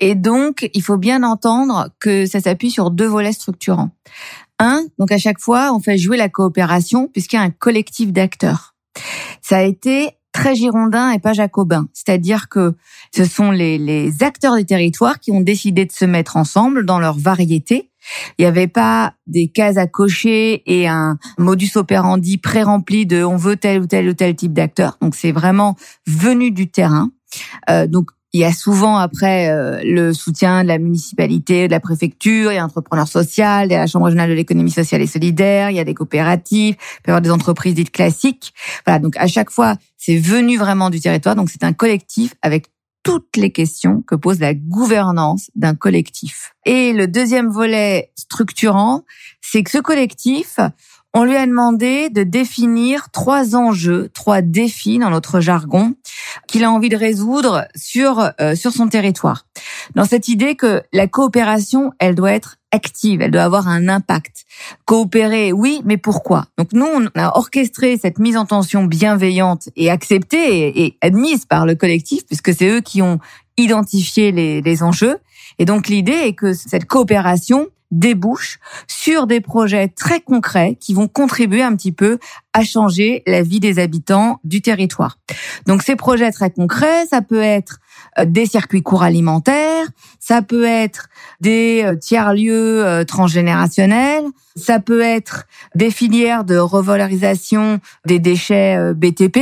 Et 0.00 0.14
donc, 0.14 0.68
il 0.74 0.82
faut 0.82 0.98
bien 0.98 1.22
entendre 1.22 1.90
que 2.00 2.26
ça 2.26 2.40
s'appuie 2.40 2.70
sur 2.70 2.90
deux 2.90 3.06
volets 3.06 3.32
structurants. 3.32 3.90
Un, 4.58 4.82
donc 4.98 5.12
à 5.12 5.18
chaque 5.18 5.40
fois, 5.40 5.72
on 5.72 5.80
fait 5.80 5.96
jouer 5.96 6.16
la 6.16 6.28
coopération 6.28 7.08
puisqu'il 7.08 7.36
y 7.36 7.38
a 7.38 7.42
un 7.42 7.50
collectif 7.50 8.12
d'acteurs. 8.12 8.74
Ça 9.42 9.58
a 9.58 9.62
été 9.62 10.10
très 10.32 10.54
girondin 10.54 11.12
et 11.12 11.18
pas 11.18 11.32
jacobin. 11.32 11.88
C'est-à-dire 11.94 12.48
que 12.48 12.74
ce 13.14 13.24
sont 13.24 13.50
les, 13.50 13.78
les 13.78 14.22
acteurs 14.22 14.56
des 14.56 14.66
territoires 14.66 15.18
qui 15.18 15.30
ont 15.30 15.40
décidé 15.40 15.86
de 15.86 15.92
se 15.92 16.04
mettre 16.04 16.36
ensemble 16.36 16.84
dans 16.84 16.98
leur 16.98 17.18
variété 17.18 17.90
il 18.38 18.42
n'y 18.42 18.46
avait 18.46 18.68
pas 18.68 19.14
des 19.26 19.48
cases 19.48 19.76
à 19.76 19.86
cocher 19.86 20.62
et 20.66 20.88
un 20.88 21.18
modus 21.38 21.72
operandi 21.76 22.38
pré-rempli 22.38 23.06
de 23.06 23.22
on 23.24 23.36
veut 23.36 23.56
tel 23.56 23.80
ou 23.80 23.86
tel 23.86 24.08
ou 24.08 24.14
tel 24.14 24.34
type 24.34 24.52
d'acteur. 24.52 24.98
Donc 25.00 25.14
c'est 25.14 25.32
vraiment 25.32 25.76
venu 26.06 26.50
du 26.50 26.68
terrain. 26.68 27.10
Euh, 27.70 27.86
donc 27.86 28.10
il 28.32 28.40
y 28.40 28.44
a 28.44 28.52
souvent 28.52 28.98
après 28.98 29.48
euh, 29.48 29.80
le 29.82 30.12
soutien 30.12 30.62
de 30.62 30.68
la 30.68 30.78
municipalité, 30.78 31.68
de 31.68 31.72
la 31.72 31.80
préfecture, 31.80 32.52
il 32.52 32.56
y 32.56 32.58
a 32.58 32.60
l'entrepreneur 32.60 33.08
social, 33.08 33.68
il 33.68 33.72
y 33.72 33.74
a 33.74 33.78
la 33.78 33.86
Chambre 33.86 34.04
régionale 34.06 34.28
de 34.28 34.34
l'économie 34.34 34.70
sociale 34.70 35.00
et 35.00 35.06
solidaire, 35.06 35.70
il 35.70 35.76
y 35.76 35.80
a 35.80 35.84
des 35.84 35.94
coopératives, 35.94 36.74
il 36.74 37.02
peut 37.02 37.08
y 37.08 37.10
avoir 37.12 37.22
des 37.22 37.30
entreprises 37.30 37.74
dites 37.74 37.92
classiques. 37.92 38.52
Voilà, 38.84 38.98
donc 38.98 39.16
à 39.16 39.26
chaque 39.26 39.50
fois, 39.50 39.76
c'est 39.96 40.18
venu 40.18 40.58
vraiment 40.58 40.90
du 40.90 41.00
territoire. 41.00 41.34
Donc 41.34 41.48
c'est 41.48 41.64
un 41.64 41.72
collectif 41.72 42.34
avec 42.42 42.66
toutes 43.06 43.36
les 43.36 43.52
questions 43.52 44.02
que 44.02 44.16
pose 44.16 44.40
la 44.40 44.52
gouvernance 44.52 45.52
d'un 45.54 45.76
collectif. 45.76 46.56
Et 46.64 46.92
le 46.92 47.06
deuxième 47.06 47.50
volet 47.50 48.10
structurant, 48.16 49.04
c'est 49.40 49.62
que 49.62 49.70
ce 49.70 49.78
collectif, 49.78 50.58
on 51.16 51.24
lui 51.24 51.36
a 51.36 51.46
demandé 51.46 52.10
de 52.10 52.24
définir 52.24 53.10
trois 53.10 53.56
enjeux, 53.56 54.10
trois 54.12 54.42
défis 54.42 54.98
dans 54.98 55.08
notre 55.08 55.40
jargon 55.40 55.94
qu'il 56.46 56.62
a 56.62 56.70
envie 56.70 56.90
de 56.90 56.96
résoudre 56.96 57.66
sur 57.74 58.30
euh, 58.38 58.54
sur 58.54 58.70
son 58.70 58.88
territoire. 58.88 59.46
Dans 59.94 60.04
cette 60.04 60.28
idée 60.28 60.56
que 60.56 60.82
la 60.92 61.06
coopération, 61.06 61.92
elle 62.00 62.16
doit 62.16 62.32
être 62.32 62.58
active, 62.70 63.22
elle 63.22 63.30
doit 63.30 63.44
avoir 63.44 63.66
un 63.66 63.88
impact. 63.88 64.44
Coopérer, 64.84 65.52
oui, 65.52 65.80
mais 65.86 65.96
pourquoi? 65.96 66.48
Donc 66.58 66.74
nous, 66.74 66.84
on 66.84 67.06
a 67.18 67.38
orchestré 67.38 67.96
cette 67.96 68.18
mise 68.18 68.36
en 68.36 68.44
tension 68.44 68.84
bienveillante 68.84 69.70
et 69.74 69.90
acceptée 69.90 70.84
et, 70.84 70.98
admise 71.00 71.46
par 71.46 71.64
le 71.64 71.76
collectif, 71.76 72.26
puisque 72.26 72.52
c'est 72.52 72.68
eux 72.68 72.82
qui 72.82 73.00
ont 73.00 73.20
identifié 73.56 74.32
les, 74.32 74.60
les 74.60 74.82
enjeux. 74.82 75.16
Et 75.58 75.64
donc 75.64 75.88
l'idée 75.88 76.12
est 76.26 76.34
que 76.34 76.52
cette 76.52 76.84
coopération 76.84 77.68
débouche 77.90 78.58
sur 78.86 79.26
des 79.26 79.40
projets 79.40 79.88
très 79.88 80.20
concrets 80.20 80.76
qui 80.80 80.94
vont 80.94 81.08
contribuer 81.08 81.62
un 81.62 81.74
petit 81.76 81.92
peu 81.92 82.18
à 82.52 82.64
changer 82.64 83.22
la 83.26 83.42
vie 83.42 83.60
des 83.60 83.78
habitants 83.78 84.40
du 84.44 84.62
territoire. 84.62 85.18
Donc 85.66 85.82
ces 85.82 85.96
projets 85.96 86.32
très 86.32 86.50
concrets, 86.50 87.06
ça 87.06 87.22
peut 87.22 87.42
être 87.42 87.78
euh, 88.18 88.24
des 88.24 88.46
circuits 88.46 88.82
courts 88.82 89.02
alimentaires, 89.02 89.86
ça 90.20 90.42
peut 90.42 90.64
être 90.64 91.08
des 91.40 91.82
euh, 91.84 91.96
tiers-lieux 91.96 92.84
euh, 92.84 93.04
transgénérationnels, 93.04 94.24
ça 94.56 94.80
peut 94.80 95.02
être 95.02 95.46
des 95.74 95.90
filières 95.90 96.44
de 96.44 96.56
revalorisation 96.56 97.78
des 98.06 98.18
déchets 98.18 98.94
BTP. 98.94 99.38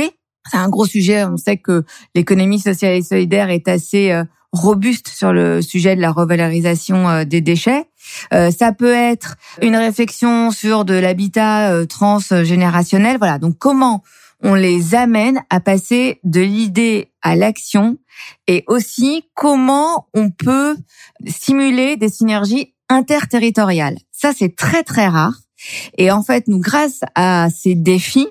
C'est 0.51 0.57
un 0.57 0.69
gros 0.69 0.85
sujet, 0.85 1.23
on 1.23 1.37
sait 1.37 1.57
que 1.57 1.83
l'économie 2.13 2.59
sociale 2.59 2.93
et 2.93 3.01
solidaire 3.01 3.49
est 3.49 3.67
assez 3.67 4.21
robuste 4.51 5.07
sur 5.07 5.33
le 5.33 5.61
sujet 5.61 5.95
de 5.95 6.01
la 6.01 6.11
revalorisation 6.11 7.23
des 7.23 7.41
déchets. 7.41 7.85
Ça 8.31 8.71
peut 8.71 8.93
être 8.93 9.35
une 9.61 9.75
réflexion 9.75 10.51
sur 10.51 10.85
de 10.85 10.93
l'habitat 10.93 11.85
transgénérationnel. 11.87 13.17
Voilà. 13.17 13.37
Donc 13.37 13.57
comment 13.57 14.03
on 14.43 14.53
les 14.53 14.95
amène 14.95 15.41
à 15.49 15.59
passer 15.59 16.19
de 16.23 16.41
l'idée 16.41 17.11
à 17.21 17.35
l'action 17.35 17.97
et 18.47 18.63
aussi 18.67 19.25
comment 19.33 20.07
on 20.13 20.29
peut 20.29 20.75
stimuler 21.27 21.97
des 21.97 22.09
synergies 22.09 22.73
interterritoriales. 22.89 23.97
Ça, 24.11 24.31
c'est 24.37 24.55
très, 24.55 24.83
très 24.83 25.07
rare. 25.07 25.33
Et 25.97 26.11
en 26.11 26.21
fait, 26.21 26.47
nous, 26.47 26.59
grâce 26.59 27.01
à 27.15 27.49
ces 27.49 27.75
défis, 27.75 28.27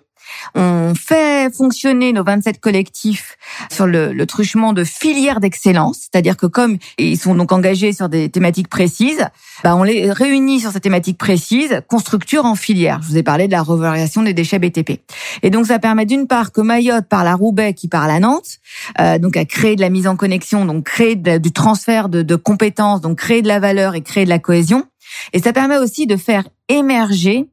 on 0.55 0.95
fait 0.95 1.55
fonctionner 1.55 2.13
nos 2.13 2.25
27 2.25 2.61
collectifs 2.61 3.37
sur 3.71 3.87
le, 3.87 4.13
le 4.13 4.27
truchement 4.27 4.73
de 4.73 4.85
filières 4.85 5.41
d'excellence, 5.41 6.09
c'est-à-dire 6.11 6.37
que 6.37 6.47
comme 6.47 6.79
ils 6.99 7.19
sont 7.19 7.35
donc 7.35 7.53
engagés 7.53 7.93
sur 7.93 8.09
des 8.09 8.29
thématiques 8.29 8.69
précises, 8.69 9.27
bah 9.63 9.77
on 9.77 9.83
les 9.83 10.11
réunit 10.13 10.61
sur 10.61 10.71
ces 10.71 10.81
thématiques 10.81 11.19
précises, 11.19 11.83
qu'on 11.89 11.99
structure 11.99 12.45
en 12.45 12.55
filière. 12.55 13.01
Je 13.03 13.09
vous 13.09 13.17
ai 13.17 13.23
parlé 13.23 13.47
de 13.47 13.53
la 13.53 13.63
revalorisation 13.63 14.23
des 14.23 14.35
déchets 14.35 14.59
BTP. 14.59 15.01
Et 15.43 15.51
donc 15.51 15.67
ça 15.67 15.79
permet 15.79 16.07
d'une 16.07 16.27
part 16.27 16.53
que 16.53 16.61
Mayotte 16.61 17.07
parle 17.09 17.29
à 17.29 17.35
Roubaix 17.35 17.75
qui 17.75 17.89
parle 17.89 18.11
à 18.11 18.21
Nantes, 18.21 18.59
euh, 19.01 19.19
donc 19.19 19.37
à 19.37 19.45
créer 19.45 19.77
de 19.77 19.81
la 19.81 19.91
mise 19.91 20.07
en 20.07 20.17
connexion, 20.17 20.65
donc 20.65 20.85
créer 20.85 21.17
du 21.17 21.53
transfert 21.53 22.09
de, 22.09 22.23
de 22.23 22.37
compétences, 22.37 23.01
donc 23.01 23.19
créer 23.19 23.43
de 23.43 23.49
la 23.49 23.61
valeur 23.61 23.95
et 23.95 24.03
créer 24.03 24.25
de 24.25 24.31
la 24.31 24.39
cohésion. 24.39 24.85
Et 25.33 25.41
ça 25.41 25.53
permet 25.53 25.79
aussi 25.79 26.07
de 26.07 26.17
faire 26.17 26.45
émerger 26.69 27.49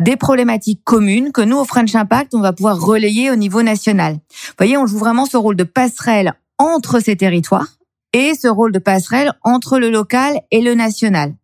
des 0.00 0.16
problématiques 0.16 0.82
communes 0.84 1.32
que 1.32 1.40
nous, 1.40 1.58
au 1.58 1.64
French 1.64 1.94
Impact, 1.94 2.34
on 2.34 2.40
va 2.40 2.52
pouvoir 2.52 2.80
relayer 2.80 3.30
au 3.30 3.36
niveau 3.36 3.62
national. 3.62 4.14
Vous 4.14 4.54
voyez, 4.58 4.76
on 4.76 4.86
joue 4.86 4.98
vraiment 4.98 5.26
ce 5.26 5.36
rôle 5.36 5.56
de 5.56 5.64
passerelle 5.64 6.34
entre 6.58 7.00
ces 7.00 7.16
territoires 7.16 7.68
et 8.12 8.34
ce 8.34 8.48
rôle 8.48 8.72
de 8.72 8.78
passerelle 8.78 9.32
entre 9.42 9.78
le 9.78 9.90
local 9.90 10.40
et 10.50 10.60
le 10.60 10.74
national. 10.74 11.34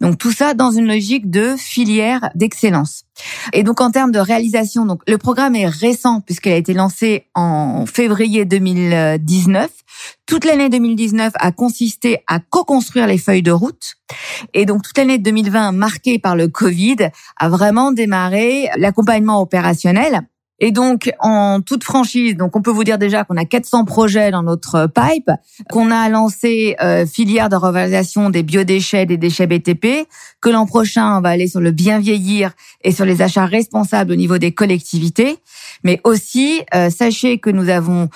Donc 0.00 0.18
tout 0.18 0.32
ça 0.32 0.54
dans 0.54 0.70
une 0.70 0.86
logique 0.86 1.30
de 1.30 1.54
filière 1.56 2.30
d'excellence. 2.34 3.04
Et 3.52 3.62
donc 3.62 3.80
en 3.80 3.90
termes 3.90 4.12
de 4.12 4.18
réalisation, 4.18 4.86
donc 4.86 5.02
le 5.06 5.18
programme 5.18 5.54
est 5.54 5.66
récent 5.66 6.20
puisqu'il 6.20 6.52
a 6.52 6.56
été 6.56 6.72
lancé 6.72 7.26
en 7.34 7.84
février 7.86 8.44
2019. 8.44 9.70
Toute 10.26 10.44
l'année 10.44 10.68
2019 10.68 11.32
a 11.38 11.52
consisté 11.52 12.22
à 12.26 12.38
co-construire 12.40 13.06
les 13.06 13.18
feuilles 13.18 13.42
de 13.42 13.52
route. 13.52 13.96
Et 14.54 14.64
donc 14.64 14.82
toute 14.82 14.96
l'année 14.96 15.18
2020 15.18 15.72
marquée 15.72 16.18
par 16.18 16.36
le 16.36 16.48
Covid 16.48 17.10
a 17.36 17.48
vraiment 17.48 17.92
démarré 17.92 18.68
l'accompagnement 18.76 19.40
opérationnel 19.40 20.22
et 20.60 20.72
donc, 20.72 21.10
en 21.18 21.60
toute 21.62 21.84
franchise, 21.84 22.36
donc 22.36 22.54
on 22.54 22.60
peut 22.60 22.70
vous 22.70 22.84
dire 22.84 22.98
déjà 22.98 23.24
qu'on 23.24 23.36
a 23.36 23.46
400 23.46 23.86
projets 23.86 24.30
dans 24.30 24.42
notre 24.42 24.86
pipe, 24.86 25.30
qu'on 25.70 25.90
a 25.90 26.08
lancé 26.10 26.76
euh, 26.82 27.06
filière 27.06 27.48
de 27.48 27.56
revalorisation 27.56 28.28
des 28.28 28.42
biodéchets, 28.42 29.06
des 29.06 29.16
déchets 29.16 29.46
BTP, 29.46 30.06
que 30.40 30.50
l'an 30.50 30.66
prochain, 30.66 31.16
on 31.16 31.22
va 31.22 31.30
aller 31.30 31.48
sur 31.48 31.60
le 31.60 31.70
bien 31.70 31.98
vieillir 31.98 32.52
et 32.82 32.92
sur 32.92 33.06
les 33.06 33.22
achats 33.22 33.46
responsables 33.46 34.12
au 34.12 34.16
niveau 34.16 34.36
des 34.36 34.52
collectivités. 34.52 35.38
Mais 35.82 36.00
aussi, 36.04 36.60
euh, 36.74 36.90
sachez 36.90 37.38
que 37.38 37.48
nous 37.48 37.70
avons 37.70 38.10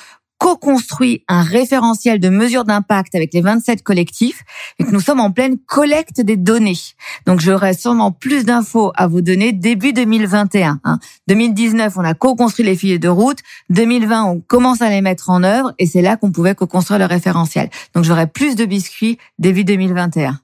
co-construit 0.44 1.24
un 1.26 1.42
référentiel 1.42 2.20
de 2.20 2.28
mesures 2.28 2.64
d'impact 2.64 3.14
avec 3.14 3.32
les 3.32 3.40
27 3.40 3.82
collectifs 3.82 4.42
et 4.78 4.84
que 4.84 4.90
nous 4.90 5.00
sommes 5.00 5.20
en 5.20 5.30
pleine 5.30 5.56
collecte 5.56 6.20
des 6.20 6.36
données. 6.36 6.76
Donc 7.24 7.40
j'aurai 7.40 7.72
sûrement 7.72 8.12
plus 8.12 8.44
d'infos 8.44 8.92
à 8.94 9.06
vous 9.06 9.22
donner 9.22 9.52
début 9.52 9.94
2021. 9.94 10.80
Hein. 10.84 10.98
2019, 11.28 11.96
on 11.96 12.04
a 12.04 12.12
co-construit 12.12 12.62
les 12.62 12.76
filets 12.76 12.98
de 12.98 13.08
route. 13.08 13.38
2020, 13.70 14.24
on 14.24 14.40
commence 14.40 14.82
à 14.82 14.90
les 14.90 15.00
mettre 15.00 15.30
en 15.30 15.42
œuvre 15.44 15.72
et 15.78 15.86
c'est 15.86 16.02
là 16.02 16.18
qu'on 16.18 16.30
pouvait 16.30 16.54
co-construire 16.54 16.98
le 16.98 17.06
référentiel. 17.06 17.70
Donc 17.94 18.04
j'aurai 18.04 18.26
plus 18.26 18.54
de 18.54 18.66
biscuits 18.66 19.16
début 19.38 19.64
2021. 19.64 20.38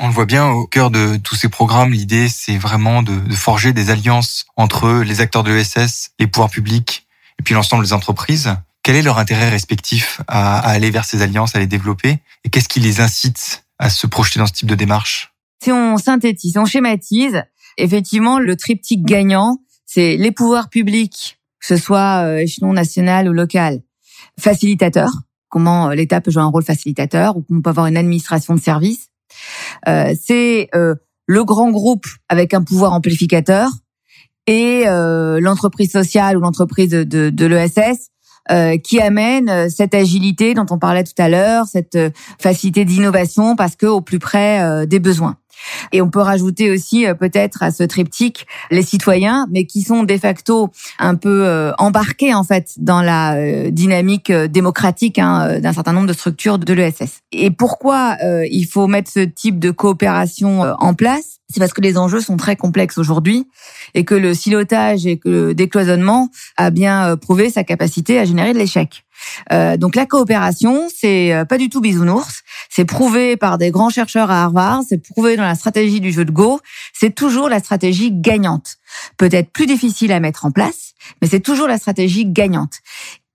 On 0.00 0.08
le 0.08 0.12
voit 0.12 0.26
bien 0.26 0.48
au 0.48 0.66
cœur 0.66 0.90
de 0.90 1.18
tous 1.18 1.36
ces 1.36 1.48
programmes, 1.48 1.92
l'idée 1.92 2.28
c'est 2.28 2.58
vraiment 2.58 3.04
de, 3.04 3.14
de, 3.14 3.34
forger 3.34 3.72
des 3.72 3.90
alliances 3.90 4.44
entre 4.56 5.04
les 5.04 5.20
acteurs 5.20 5.44
de 5.44 5.52
l'ESS, 5.52 6.10
les 6.18 6.26
pouvoirs 6.26 6.50
publics 6.50 7.06
et 7.38 7.44
puis 7.44 7.54
l'ensemble 7.54 7.84
des 7.84 7.92
entreprises 7.92 8.56
quel 8.86 8.94
est 8.94 9.02
leur 9.02 9.18
intérêt 9.18 9.48
respectif 9.48 10.20
à, 10.28 10.60
aller 10.60 10.92
vers 10.92 11.04
ces 11.04 11.20
alliances, 11.20 11.56
à 11.56 11.58
les 11.58 11.66
développer? 11.66 12.18
Et 12.44 12.50
qu'est-ce 12.50 12.68
qui 12.68 12.78
les 12.78 13.00
incite 13.00 13.66
à 13.80 13.90
se 13.90 14.06
projeter 14.06 14.38
dans 14.38 14.46
ce 14.46 14.52
type 14.52 14.68
de 14.68 14.76
démarche? 14.76 15.34
Si 15.60 15.72
on 15.72 15.98
synthétise, 15.98 16.56
on 16.56 16.66
schématise, 16.66 17.42
effectivement, 17.78 18.38
le 18.38 18.54
triptyque 18.54 19.04
gagnant, 19.04 19.58
c'est 19.86 20.16
les 20.16 20.30
pouvoirs 20.30 20.68
publics, 20.68 21.40
que 21.58 21.66
ce 21.66 21.76
soit 21.76 22.22
euh, 22.26 22.36
échelon 22.38 22.72
national 22.72 23.28
ou 23.28 23.32
local, 23.32 23.82
facilitateur, 24.38 25.10
comment 25.48 25.90
euh, 25.90 25.94
l'État 25.96 26.20
peut 26.20 26.30
jouer 26.30 26.44
un 26.44 26.46
rôle 26.46 26.62
facilitateur 26.62 27.36
ou 27.36 27.42
qu'on 27.42 27.60
peut 27.62 27.70
avoir 27.70 27.86
une 27.86 27.96
administration 27.96 28.54
de 28.54 28.60
service. 28.60 29.08
Euh, 29.88 30.14
c'est 30.24 30.70
le 31.26 31.44
grand 31.44 31.72
groupe 31.72 32.06
avec 32.28 32.54
un 32.54 32.62
pouvoir 32.62 32.92
amplificateur 32.92 33.68
et 34.46 34.84
l'entreprise 34.86 35.90
sociale 35.90 36.36
ou 36.36 36.40
l'entreprise 36.40 36.90
de, 36.90 37.02
de, 37.02 37.30
de 37.30 37.46
l'ESS 37.46 38.12
euh, 38.50 38.76
qui 38.78 39.00
amène 39.00 39.48
euh, 39.48 39.68
cette 39.68 39.92
agilité 39.92 40.54
dont 40.54 40.66
on 40.70 40.78
parlait 40.78 41.02
tout 41.02 41.20
à 41.20 41.28
l'heure, 41.28 41.66
cette 41.66 41.96
euh, 41.96 42.10
facilité 42.40 42.84
d'innovation 42.84 43.56
parce 43.56 43.74
que 43.74 43.86
au 43.86 44.00
plus 44.00 44.20
près 44.20 44.86
des 44.86 45.00
besoins. 45.00 45.36
Et 45.92 46.00
on 46.02 46.10
peut 46.10 46.20
rajouter 46.20 46.70
aussi 46.70 47.06
peut-être 47.18 47.62
à 47.62 47.70
ce 47.70 47.82
triptyque 47.82 48.46
les 48.70 48.82
citoyens, 48.82 49.46
mais 49.50 49.64
qui 49.64 49.82
sont 49.82 50.04
de 50.04 50.16
facto 50.16 50.70
un 50.98 51.14
peu 51.14 51.72
embarqués 51.78 52.34
en 52.34 52.44
fait 52.44 52.74
dans 52.76 53.00
la 53.02 53.70
dynamique 53.70 54.30
démocratique 54.30 55.18
hein, 55.18 55.58
d'un 55.60 55.72
certain 55.72 55.92
nombre 55.92 56.08
de 56.08 56.12
structures 56.12 56.58
de 56.58 56.72
l'ESS. 56.72 57.20
Et 57.32 57.50
pourquoi 57.50 58.16
il 58.22 58.64
faut 58.64 58.86
mettre 58.86 59.10
ce 59.10 59.20
type 59.20 59.58
de 59.58 59.70
coopération 59.70 60.62
en 60.78 60.94
place? 60.94 61.35
C'est 61.48 61.60
parce 61.60 61.72
que 61.72 61.80
les 61.80 61.96
enjeux 61.96 62.20
sont 62.20 62.36
très 62.36 62.56
complexes 62.56 62.98
aujourd'hui 62.98 63.46
et 63.94 64.04
que 64.04 64.14
le 64.14 64.34
silotage 64.34 65.06
et 65.06 65.16
que 65.16 65.28
le 65.28 65.54
décloisonnement 65.54 66.28
a 66.56 66.70
bien 66.70 67.12
euh, 67.12 67.16
prouvé 67.16 67.50
sa 67.50 67.62
capacité 67.62 68.18
à 68.18 68.24
générer 68.24 68.52
de 68.52 68.58
l'échec. 68.58 69.04
Euh, 69.52 69.76
donc 69.76 69.94
la 69.94 70.06
coopération, 70.06 70.88
c'est 70.94 71.32
euh, 71.32 71.44
pas 71.44 71.56
du 71.56 71.68
tout 71.68 71.80
bisounours. 71.80 72.42
C'est 72.68 72.84
prouvé 72.84 73.36
par 73.36 73.58
des 73.58 73.70
grands 73.70 73.90
chercheurs 73.90 74.30
à 74.30 74.42
Harvard. 74.42 74.82
C'est 74.88 74.98
prouvé 74.98 75.36
dans 75.36 75.44
la 75.44 75.54
stratégie 75.54 76.00
du 76.00 76.10
jeu 76.10 76.24
de 76.24 76.32
Go. 76.32 76.60
C'est 76.92 77.14
toujours 77.14 77.48
la 77.48 77.60
stratégie 77.60 78.10
gagnante. 78.12 78.76
Peut-être 79.16 79.50
plus 79.50 79.66
difficile 79.66 80.12
à 80.12 80.20
mettre 80.20 80.46
en 80.46 80.50
place, 80.50 80.94
mais 81.22 81.28
c'est 81.28 81.40
toujours 81.40 81.68
la 81.68 81.78
stratégie 81.78 82.26
gagnante. 82.26 82.80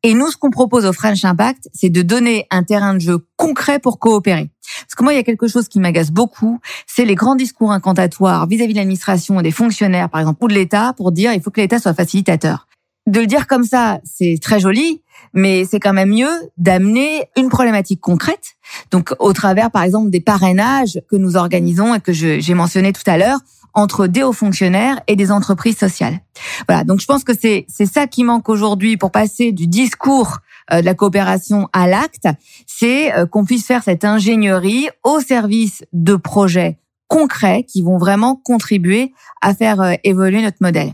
Et 0.04 0.16
nous, 0.16 0.32
ce 0.32 0.38
qu'on 0.38 0.50
propose 0.50 0.86
au 0.86 0.94
French 0.94 1.24
Impact, 1.24 1.70
c'est 1.74 1.90
de 1.90 2.02
donner 2.02 2.48
un 2.50 2.64
terrain 2.64 2.96
de 2.96 3.00
jeu 3.00 3.20
concret 3.36 3.78
pour 3.78 4.00
coopérer. 4.00 4.50
Parce 4.82 4.96
que 4.96 5.04
moi, 5.04 5.14
il 5.14 5.18
y 5.18 5.20
a 5.20 5.24
quelque 5.24 5.48
chose 5.48 5.68
qui 5.68 5.80
m'agace 5.80 6.10
beaucoup, 6.10 6.60
c'est 6.88 7.06
les 7.06 7.14
grands 7.14 7.36
discours 7.36 7.72
incantatoires 7.72 8.48
vis-à-vis 8.48 8.74
de 8.74 8.80
l'administration 8.80 9.40
et 9.40 9.44
des 9.44 9.52
fonctionnaires, 9.52 10.10
par 10.10 10.22
exemple, 10.22 10.44
ou 10.44 10.48
de 10.48 10.54
l'État, 10.54 10.94
pour 10.98 11.12
dire 11.12 11.34
il 11.34 11.42
faut 11.42 11.52
que 11.52 11.62
l'État 11.62 11.78
soit 11.78 11.94
facilitateur. 11.94 12.68
De 13.06 13.20
le 13.20 13.28
dire 13.28 13.46
comme 13.46 13.64
ça, 13.64 14.00
c'est 14.04 14.40
très 14.42 14.60
joli, 14.60 15.02
mais 15.34 15.66
c'est 15.66 15.80
quand 15.80 15.94
même 15.94 16.10
mieux 16.10 16.32
d'amener 16.58 17.26
une 17.38 17.50
problématique 17.50 18.02
concrète. 18.02 18.56
Donc, 18.90 19.14
au 19.20 19.34
travers, 19.34 19.70
par 19.70 19.84
exemple, 19.84 20.10
des 20.10 20.20
parrainages 20.20 21.00
que 21.10 21.16
nous 21.16 21.36
organisons 21.36 21.94
et 21.94 22.00
que 22.00 22.12
j'ai 22.12 22.54
mentionné 22.54 22.92
tout 22.94 23.04
à 23.06 23.18
l'heure, 23.18 23.40
entre 23.74 24.08
des 24.08 24.24
hauts 24.24 24.34
fonctionnaires 24.34 25.00
et 25.08 25.16
des 25.16 25.32
entreprises 25.32 25.78
sociales. 25.78 26.20
Voilà, 26.68 26.84
donc 26.84 27.00
je 27.00 27.06
pense 27.06 27.24
que 27.24 27.34
c'est 27.40 27.66
c'est 27.68 27.86
ça 27.86 28.08
qui 28.08 28.24
manque 28.24 28.50
aujourd'hui 28.50 28.98
pour 28.98 29.12
passer 29.12 29.52
du 29.52 29.68
discours 29.68 30.40
euh, 30.72 30.82
de 30.82 30.86
la 30.86 30.94
coopération 30.94 31.70
à 31.74 31.88
l'acte, 31.88 32.28
c'est 32.68 33.14
euh, 33.14 33.26
qu'on 33.26 33.46
puisse 33.46 33.66
faire 33.66 33.84
cette 33.84 34.06
ingénierie 34.06 34.90
au 35.04 35.20
service 35.20 35.84
de 35.92 36.16
projets 36.16 36.78
concrets 37.08 37.64
qui 37.64 37.82
vont 37.82 37.98
vraiment 37.98 38.36
contribuer 38.36 39.14
à 39.42 39.54
faire 39.54 39.82
euh, 39.82 39.94
évoluer 40.04 40.42
notre 40.42 40.58
modèle. 40.62 40.94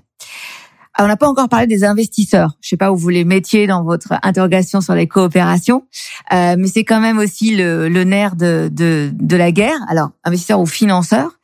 Alors, 0.94 1.06
on 1.06 1.10
n'a 1.10 1.18
pas 1.18 1.28
encore 1.28 1.48
parlé 1.48 1.68
des 1.68 1.84
investisseurs. 1.84 2.58
Je 2.60 2.70
sais 2.70 2.78
pas 2.78 2.92
où 2.92 2.98
vous 2.98 3.10
les 3.10 3.24
mettiez 3.24 3.68
dans 3.68 3.84
votre 3.84 4.14
interrogation 4.24 4.82
sur 4.82 4.96
les 4.96 5.08
coopérations, 5.08 5.86
mais 6.32 6.66
c'est 6.74 6.86
quand 6.86 7.00
même 7.00 7.20
aussi 7.20 7.56
le, 7.56 7.88
le 7.88 8.04
nerf 8.04 8.36
de, 8.36 8.68
de, 8.72 9.12
de 9.14 9.36
la 9.38 9.52
guerre. 9.52 9.78
Alors, 9.90 10.10
investisseurs 10.24 10.60
ou 10.60 10.66
financeurs. 10.66 11.37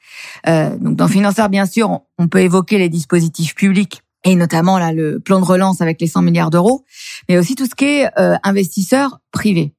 Euh, 0.48 0.76
donc 0.78 0.96
dans 0.96 1.08
financeurs, 1.08 1.50
bien 1.50 1.66
sûr, 1.66 2.02
on 2.18 2.28
peut 2.28 2.42
évoquer 2.42 2.78
les 2.78 2.90
dispositifs 2.90 3.56
publics 3.56 4.02
et 4.24 4.36
notamment 4.36 4.80
là 4.80 4.94
le 4.94 5.20
plan 5.20 5.40
de 5.40 5.46
relance 5.46 5.82
avec 5.82 6.00
les 6.00 6.08
100 6.08 6.22
milliards 6.22 6.50
d'euros, 6.50 6.86
mais 7.28 7.38
aussi 7.38 7.56
tout 7.56 7.66
ce 7.66 7.76
qui 7.76 7.86
est 7.86 8.10
euh, 8.18 8.36
investisseurs 8.44 9.20
privés. 9.32 9.74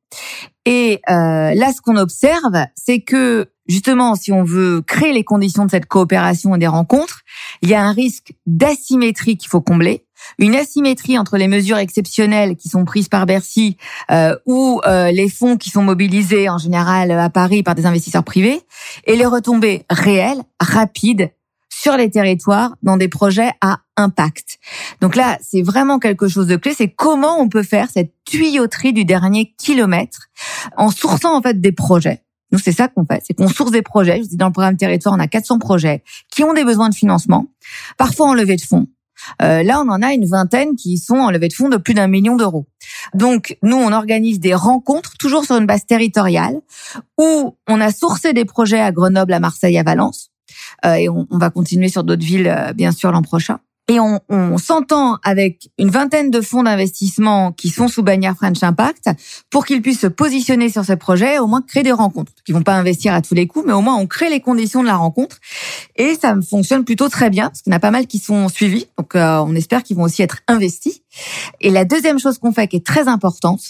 Et 0.66 1.00
euh, 1.10 1.54
là, 1.54 1.72
ce 1.74 1.80
qu'on 1.80 1.96
observe, 1.96 2.66
c'est 2.74 3.00
que 3.00 3.50
justement, 3.66 4.14
si 4.14 4.32
on 4.32 4.44
veut 4.44 4.82
créer 4.82 5.12
les 5.12 5.24
conditions 5.24 5.64
de 5.64 5.70
cette 5.70 5.86
coopération 5.86 6.54
et 6.54 6.58
des 6.58 6.66
rencontres, 6.66 7.22
il 7.62 7.68
y 7.68 7.74
a 7.74 7.82
un 7.82 7.92
risque 7.92 8.34
d'asymétrie 8.46 9.36
qu'il 9.36 9.48
faut 9.48 9.60
combler 9.60 10.03
une 10.38 10.54
asymétrie 10.54 11.18
entre 11.18 11.36
les 11.36 11.48
mesures 11.48 11.78
exceptionnelles 11.78 12.56
qui 12.56 12.68
sont 12.68 12.84
prises 12.84 13.08
par 13.08 13.26
Bercy 13.26 13.76
euh, 14.10 14.36
ou 14.46 14.80
euh, 14.86 15.10
les 15.10 15.28
fonds 15.28 15.56
qui 15.56 15.70
sont 15.70 15.82
mobilisés 15.82 16.48
en 16.48 16.58
général 16.58 17.10
à 17.10 17.30
Paris 17.30 17.62
par 17.62 17.74
des 17.74 17.86
investisseurs 17.86 18.24
privés 18.24 18.60
et 19.06 19.16
les 19.16 19.26
retombées 19.26 19.84
réelles, 19.90 20.42
rapides 20.60 21.30
sur 21.70 21.96
les 21.96 22.10
territoires 22.10 22.76
dans 22.82 22.96
des 22.96 23.08
projets 23.08 23.50
à 23.60 23.80
impact. 23.96 24.58
Donc 25.00 25.16
là, 25.16 25.38
c'est 25.42 25.62
vraiment 25.62 25.98
quelque 25.98 26.28
chose 26.28 26.46
de 26.46 26.56
clé, 26.56 26.72
c'est 26.76 26.88
comment 26.88 27.40
on 27.40 27.48
peut 27.48 27.62
faire 27.62 27.88
cette 27.90 28.12
tuyauterie 28.24 28.92
du 28.92 29.04
dernier 29.04 29.52
kilomètre 29.58 30.28
en 30.76 30.90
sourçant 30.90 31.36
en 31.36 31.42
fait 31.42 31.60
des 31.60 31.72
projets. 31.72 32.22
Nous, 32.52 32.58
c'est 32.58 32.72
ça 32.72 32.88
qu'on 32.88 33.04
fait, 33.04 33.22
c'est 33.26 33.34
qu'on 33.34 33.48
source 33.48 33.72
des 33.72 33.82
projets. 33.82 34.22
Je 34.22 34.28
dis 34.28 34.36
dans 34.36 34.46
le 34.46 34.52
programme 34.52 34.76
territoire, 34.76 35.14
on 35.14 35.18
a 35.18 35.26
400 35.26 35.58
projets 35.58 36.04
qui 36.30 36.44
ont 36.44 36.54
des 36.54 36.64
besoins 36.64 36.88
de 36.88 36.94
financement, 36.94 37.46
parfois 37.98 38.28
en 38.28 38.34
levée 38.34 38.56
de 38.56 38.62
fonds, 38.62 38.86
euh, 39.42 39.62
là, 39.62 39.80
on 39.80 39.88
en 39.88 40.02
a 40.02 40.12
une 40.12 40.26
vingtaine 40.26 40.76
qui 40.76 40.98
sont 40.98 41.16
en 41.16 41.30
levée 41.30 41.48
de 41.48 41.54
fonds 41.54 41.68
de 41.68 41.76
plus 41.76 41.94
d'un 41.94 42.06
million 42.06 42.36
d'euros. 42.36 42.66
Donc, 43.14 43.58
nous, 43.62 43.76
on 43.76 43.92
organise 43.92 44.40
des 44.40 44.54
rencontres, 44.54 45.16
toujours 45.18 45.44
sur 45.44 45.56
une 45.56 45.66
base 45.66 45.86
territoriale, 45.86 46.60
où 47.18 47.56
on 47.68 47.80
a 47.80 47.90
sourcé 47.92 48.32
des 48.32 48.44
projets 48.44 48.80
à 48.80 48.92
Grenoble, 48.92 49.32
à 49.32 49.40
Marseille, 49.40 49.78
à 49.78 49.82
Valence, 49.82 50.30
euh, 50.84 50.94
et 50.94 51.08
on, 51.08 51.26
va 51.30 51.50
continuer 51.50 51.88
sur 51.88 52.04
d'autres 52.04 52.24
villes, 52.24 52.48
euh, 52.48 52.72
bien 52.72 52.92
sûr, 52.92 53.10
l'an 53.10 53.22
prochain 53.22 53.58
et 53.88 54.00
on, 54.00 54.20
on 54.30 54.56
s'entend 54.56 55.18
avec 55.22 55.68
une 55.78 55.90
vingtaine 55.90 56.30
de 56.30 56.40
fonds 56.40 56.62
d'investissement 56.62 57.52
qui 57.52 57.68
sont 57.68 57.88
sous 57.88 58.02
bannière 58.02 58.34
French 58.34 58.62
Impact 58.62 59.10
pour 59.50 59.66
qu'ils 59.66 59.82
puissent 59.82 60.00
se 60.00 60.06
positionner 60.06 60.70
sur 60.70 60.84
ces 60.84 60.96
projets, 60.96 61.38
au 61.38 61.46
moins 61.46 61.60
créer 61.60 61.82
des 61.82 61.92
rencontres, 61.92 62.32
qui 62.46 62.52
vont 62.52 62.62
pas 62.62 62.74
investir 62.74 63.12
à 63.12 63.20
tous 63.20 63.34
les 63.34 63.46
coups, 63.46 63.66
mais 63.66 63.74
au 63.74 63.82
moins 63.82 63.96
on 63.96 64.06
crée 64.06 64.30
les 64.30 64.40
conditions 64.40 64.82
de 64.82 64.86
la 64.86 64.96
rencontre 64.96 65.38
et 65.96 66.14
ça 66.14 66.34
fonctionne 66.48 66.84
plutôt 66.84 67.08
très 67.08 67.28
bien 67.28 67.48
parce 67.48 67.62
qu'il 67.62 67.72
y 67.72 67.74
en 67.74 67.76
a 67.76 67.80
pas 67.80 67.90
mal 67.90 68.06
qui 68.06 68.18
sont 68.18 68.48
suivis, 68.48 68.86
donc 68.98 69.14
euh, 69.14 69.38
on 69.38 69.54
espère 69.54 69.82
qu'ils 69.82 69.96
vont 69.96 70.04
aussi 70.04 70.22
être 70.22 70.38
investis. 70.48 71.02
Et 71.60 71.70
la 71.70 71.84
deuxième 71.84 72.18
chose 72.18 72.38
qu'on 72.38 72.52
fait 72.52 72.68
qui 72.68 72.76
est 72.76 72.86
très 72.86 73.08
importante, 73.08 73.62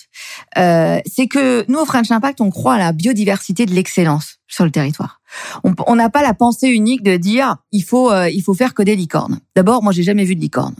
euh, 0.59 0.99
c'est 1.07 1.27
que 1.27 1.65
nous 1.69 1.79
au 1.79 1.85
French 1.85 2.11
Impact 2.11 2.41
on 2.41 2.51
croit 2.51 2.75
à 2.75 2.79
la 2.79 2.93
biodiversité 2.93 3.67
de 3.67 3.73
l'excellence 3.73 4.39
sur 4.49 4.65
le 4.65 4.71
territoire. 4.71 5.21
On 5.65 5.97
n'a 5.97 6.11
pas 6.11 6.23
la 6.23 6.35
pensée 6.35 6.69
unique 6.69 7.03
de 7.03 7.17
dire 7.17 7.57
il 7.73 7.83
faut 7.83 8.11
euh, 8.11 8.29
il 8.31 8.43
faut 8.43 8.55
faire 8.55 8.75
que 8.75 8.83
des 8.83 8.97
licornes. 8.97 9.41
D'abord, 9.57 9.83
moi 9.83 9.93
j'ai 9.93 10.03
jamais 10.03 10.25
vu 10.25 10.37
de 10.37 10.41
licorne. 10.41 10.75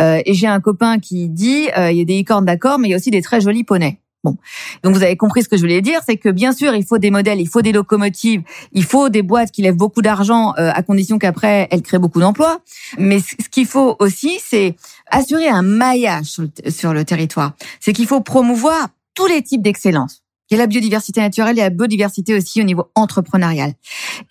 Euh, 0.00 0.20
et 0.24 0.34
j'ai 0.34 0.46
un 0.46 0.60
copain 0.60 0.98
qui 0.98 1.28
dit 1.28 1.68
euh, 1.76 1.90
il 1.90 1.98
y 1.98 2.00
a 2.00 2.04
des 2.04 2.14
licornes 2.14 2.44
d'accord, 2.44 2.78
mais 2.78 2.88
il 2.88 2.90
y 2.90 2.94
a 2.94 2.96
aussi 2.96 3.10
des 3.10 3.22
très 3.22 3.40
jolis 3.40 3.64
poneys. 3.64 4.00
Bon, 4.26 4.36
donc 4.82 4.96
vous 4.96 5.04
avez 5.04 5.16
compris 5.16 5.44
ce 5.44 5.48
que 5.48 5.56
je 5.56 5.62
voulais 5.62 5.80
dire, 5.80 6.00
c'est 6.04 6.16
que 6.16 6.28
bien 6.28 6.52
sûr 6.52 6.74
il 6.74 6.84
faut 6.84 6.98
des 6.98 7.12
modèles, 7.12 7.40
il 7.40 7.48
faut 7.48 7.62
des 7.62 7.70
locomotives, 7.70 8.42
il 8.72 8.82
faut 8.82 9.08
des 9.08 9.22
boîtes 9.22 9.52
qui 9.52 9.62
lèvent 9.62 9.76
beaucoup 9.76 10.02
d'argent 10.02 10.52
euh, 10.58 10.72
à 10.74 10.82
condition 10.82 11.16
qu'après 11.20 11.68
elles 11.70 11.82
créent 11.82 12.00
beaucoup 12.00 12.18
d'emplois. 12.18 12.58
Mais 12.98 13.20
ce 13.20 13.48
qu'il 13.48 13.66
faut 13.66 13.94
aussi, 14.00 14.40
c'est 14.44 14.74
assurer 15.12 15.46
un 15.46 15.62
maillage 15.62 16.40
sur 16.68 16.92
le, 16.92 17.04
territoire. 17.04 17.52
C'est 17.78 17.92
qu'il 17.92 18.08
faut 18.08 18.20
promouvoir 18.20 18.88
tous 19.14 19.26
les 19.26 19.42
types 19.42 19.62
d'excellence. 19.62 20.24
Il 20.50 20.54
y 20.54 20.60
a 20.60 20.64
la 20.64 20.66
biodiversité 20.66 21.20
naturelle 21.20 21.56
et 21.60 21.62
la 21.62 21.70
biodiversité 21.70 22.34
aussi 22.34 22.60
au 22.60 22.64
niveau 22.64 22.90
entrepreneurial. 22.96 23.74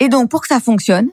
Et 0.02 0.10
donc 0.10 0.30
pour 0.30 0.42
que 0.42 0.48
ça 0.48 0.60
fonctionne, 0.60 1.08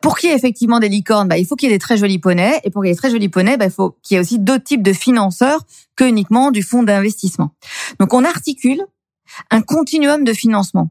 pour 0.00 0.18
qu'il 0.18 0.30
y 0.30 0.32
ait 0.32 0.36
effectivement 0.36 0.80
des 0.80 0.88
licornes, 0.88 1.28
bah, 1.28 1.38
il 1.38 1.46
faut 1.46 1.56
qu'il 1.56 1.68
y 1.68 1.72
ait 1.72 1.74
des 1.74 1.80
très 1.80 1.96
jolis 1.96 2.18
poneys. 2.18 2.60
Et 2.64 2.70
pour 2.70 2.82
qu'il 2.82 2.88
y 2.88 2.90
ait 2.90 2.94
des 2.94 2.98
très 2.98 3.10
jolis 3.10 3.28
poneys, 3.28 3.56
bah, 3.56 3.66
il 3.66 3.70
faut 3.70 3.96
qu'il 4.02 4.14
y 4.14 4.18
ait 4.18 4.20
aussi 4.20 4.38
d'autres 4.38 4.64
types 4.64 4.82
de 4.82 4.92
financeurs 4.92 5.60
que 5.96 6.04
uniquement 6.04 6.50
du 6.50 6.62
fonds 6.62 6.82
d'investissement. 6.82 7.50
Donc 8.00 8.14
on 8.14 8.24
articule 8.24 8.82
un 9.50 9.62
continuum 9.62 10.24
de 10.24 10.32
financement. 10.32 10.90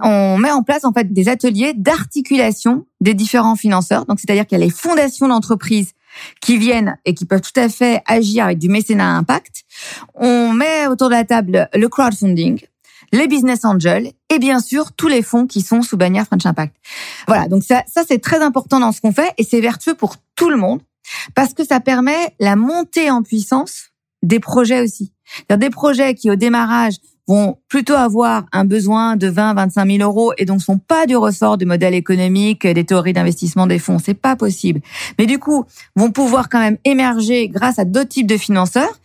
On 0.00 0.38
met 0.38 0.50
en 0.50 0.62
place 0.62 0.84
en 0.84 0.92
fait 0.92 1.12
des 1.12 1.28
ateliers 1.28 1.74
d'articulation 1.74 2.86
des 3.00 3.14
différents 3.14 3.56
financeurs. 3.56 4.06
Donc 4.06 4.18
c'est-à-dire 4.18 4.46
qu'il 4.46 4.58
y 4.58 4.62
a 4.62 4.64
les 4.64 4.70
fondations 4.70 5.28
d'entreprises 5.28 5.92
qui 6.40 6.58
viennent 6.58 6.98
et 7.04 7.14
qui 7.14 7.26
peuvent 7.26 7.42
tout 7.42 7.58
à 7.60 7.68
fait 7.68 8.02
agir 8.06 8.44
avec 8.44 8.58
du 8.58 8.68
mécénat 8.68 9.14
à 9.14 9.18
impact. 9.18 9.64
On 10.14 10.52
met 10.52 10.86
autour 10.86 11.08
de 11.08 11.14
la 11.14 11.24
table 11.24 11.68
le 11.74 11.88
crowdfunding, 11.88 12.60
les 13.12 13.28
business 13.28 13.64
angels 13.64 14.12
et 14.30 14.38
bien 14.38 14.60
sûr 14.60 14.92
tous 14.92 15.08
les 15.08 15.22
fonds 15.22 15.46
qui 15.46 15.60
sont 15.60 15.82
sous 15.82 15.96
bannière 15.96 16.26
French 16.26 16.46
Impact. 16.46 16.76
Voilà, 17.26 17.48
donc 17.48 17.62
ça, 17.62 17.82
ça 17.86 18.02
c'est 18.06 18.18
très 18.18 18.40
important 18.42 18.80
dans 18.80 18.92
ce 18.92 19.00
qu'on 19.00 19.12
fait 19.12 19.32
et 19.38 19.44
c'est 19.44 19.60
vertueux 19.60 19.94
pour 19.94 20.16
tout 20.36 20.50
le 20.50 20.56
monde 20.56 20.80
parce 21.34 21.54
que 21.54 21.64
ça 21.64 21.80
permet 21.80 22.34
la 22.38 22.56
montée 22.56 23.10
en 23.10 23.22
puissance 23.22 23.90
des 24.22 24.40
projets 24.40 24.82
aussi. 24.82 25.12
Des 25.48 25.70
projets 25.70 26.14
qui 26.14 26.30
au 26.30 26.36
démarrage 26.36 26.94
vont 27.26 27.58
plutôt 27.68 27.94
avoir 27.94 28.46
un 28.52 28.64
besoin 28.64 29.16
de 29.16 29.28
20, 29.28 29.54
25 29.54 29.86
000 29.86 29.98
euros 30.02 30.32
et 30.38 30.46
donc 30.46 30.62
sont 30.62 30.78
pas 30.78 31.06
du 31.06 31.14
ressort 31.14 31.58
du 31.58 31.66
modèle 31.66 31.94
économique, 31.94 32.66
des 32.66 32.84
théories 32.84 33.12
d'investissement 33.12 33.66
des 33.66 33.78
fonds. 33.78 33.98
C'est 33.98 34.14
pas 34.14 34.34
possible. 34.34 34.80
Mais 35.18 35.26
du 35.26 35.38
coup, 35.38 35.64
vont 35.94 36.10
pouvoir 36.10 36.48
quand 36.48 36.58
même 36.58 36.78
émerger 36.84 37.48
grâce 37.48 37.78
à 37.78 37.84
d'autres 37.84 38.08
types 38.08 38.26
de 38.26 38.38
financeurs 38.38 38.98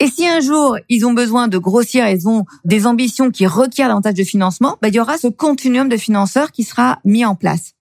et 0.00 0.08
si 0.08 0.26
un 0.26 0.40
jour 0.40 0.76
ils 0.88 1.06
ont 1.06 1.12
besoin 1.12 1.48
de 1.48 1.58
grossir, 1.58 2.08
ils 2.08 2.28
ont 2.28 2.44
des 2.64 2.86
ambitions 2.86 3.30
qui 3.30 3.46
requièrent 3.46 3.88
davantage 3.88 4.14
de 4.14 4.24
financement, 4.24 4.76
bah, 4.82 4.88
il 4.88 4.94
y 4.94 5.00
aura 5.00 5.18
ce 5.18 5.28
continuum 5.28 5.88
de 5.88 5.96
financeurs 5.96 6.52
qui 6.52 6.64
sera 6.64 7.00
mis 7.04 7.24
en 7.24 7.34
place. 7.34 7.72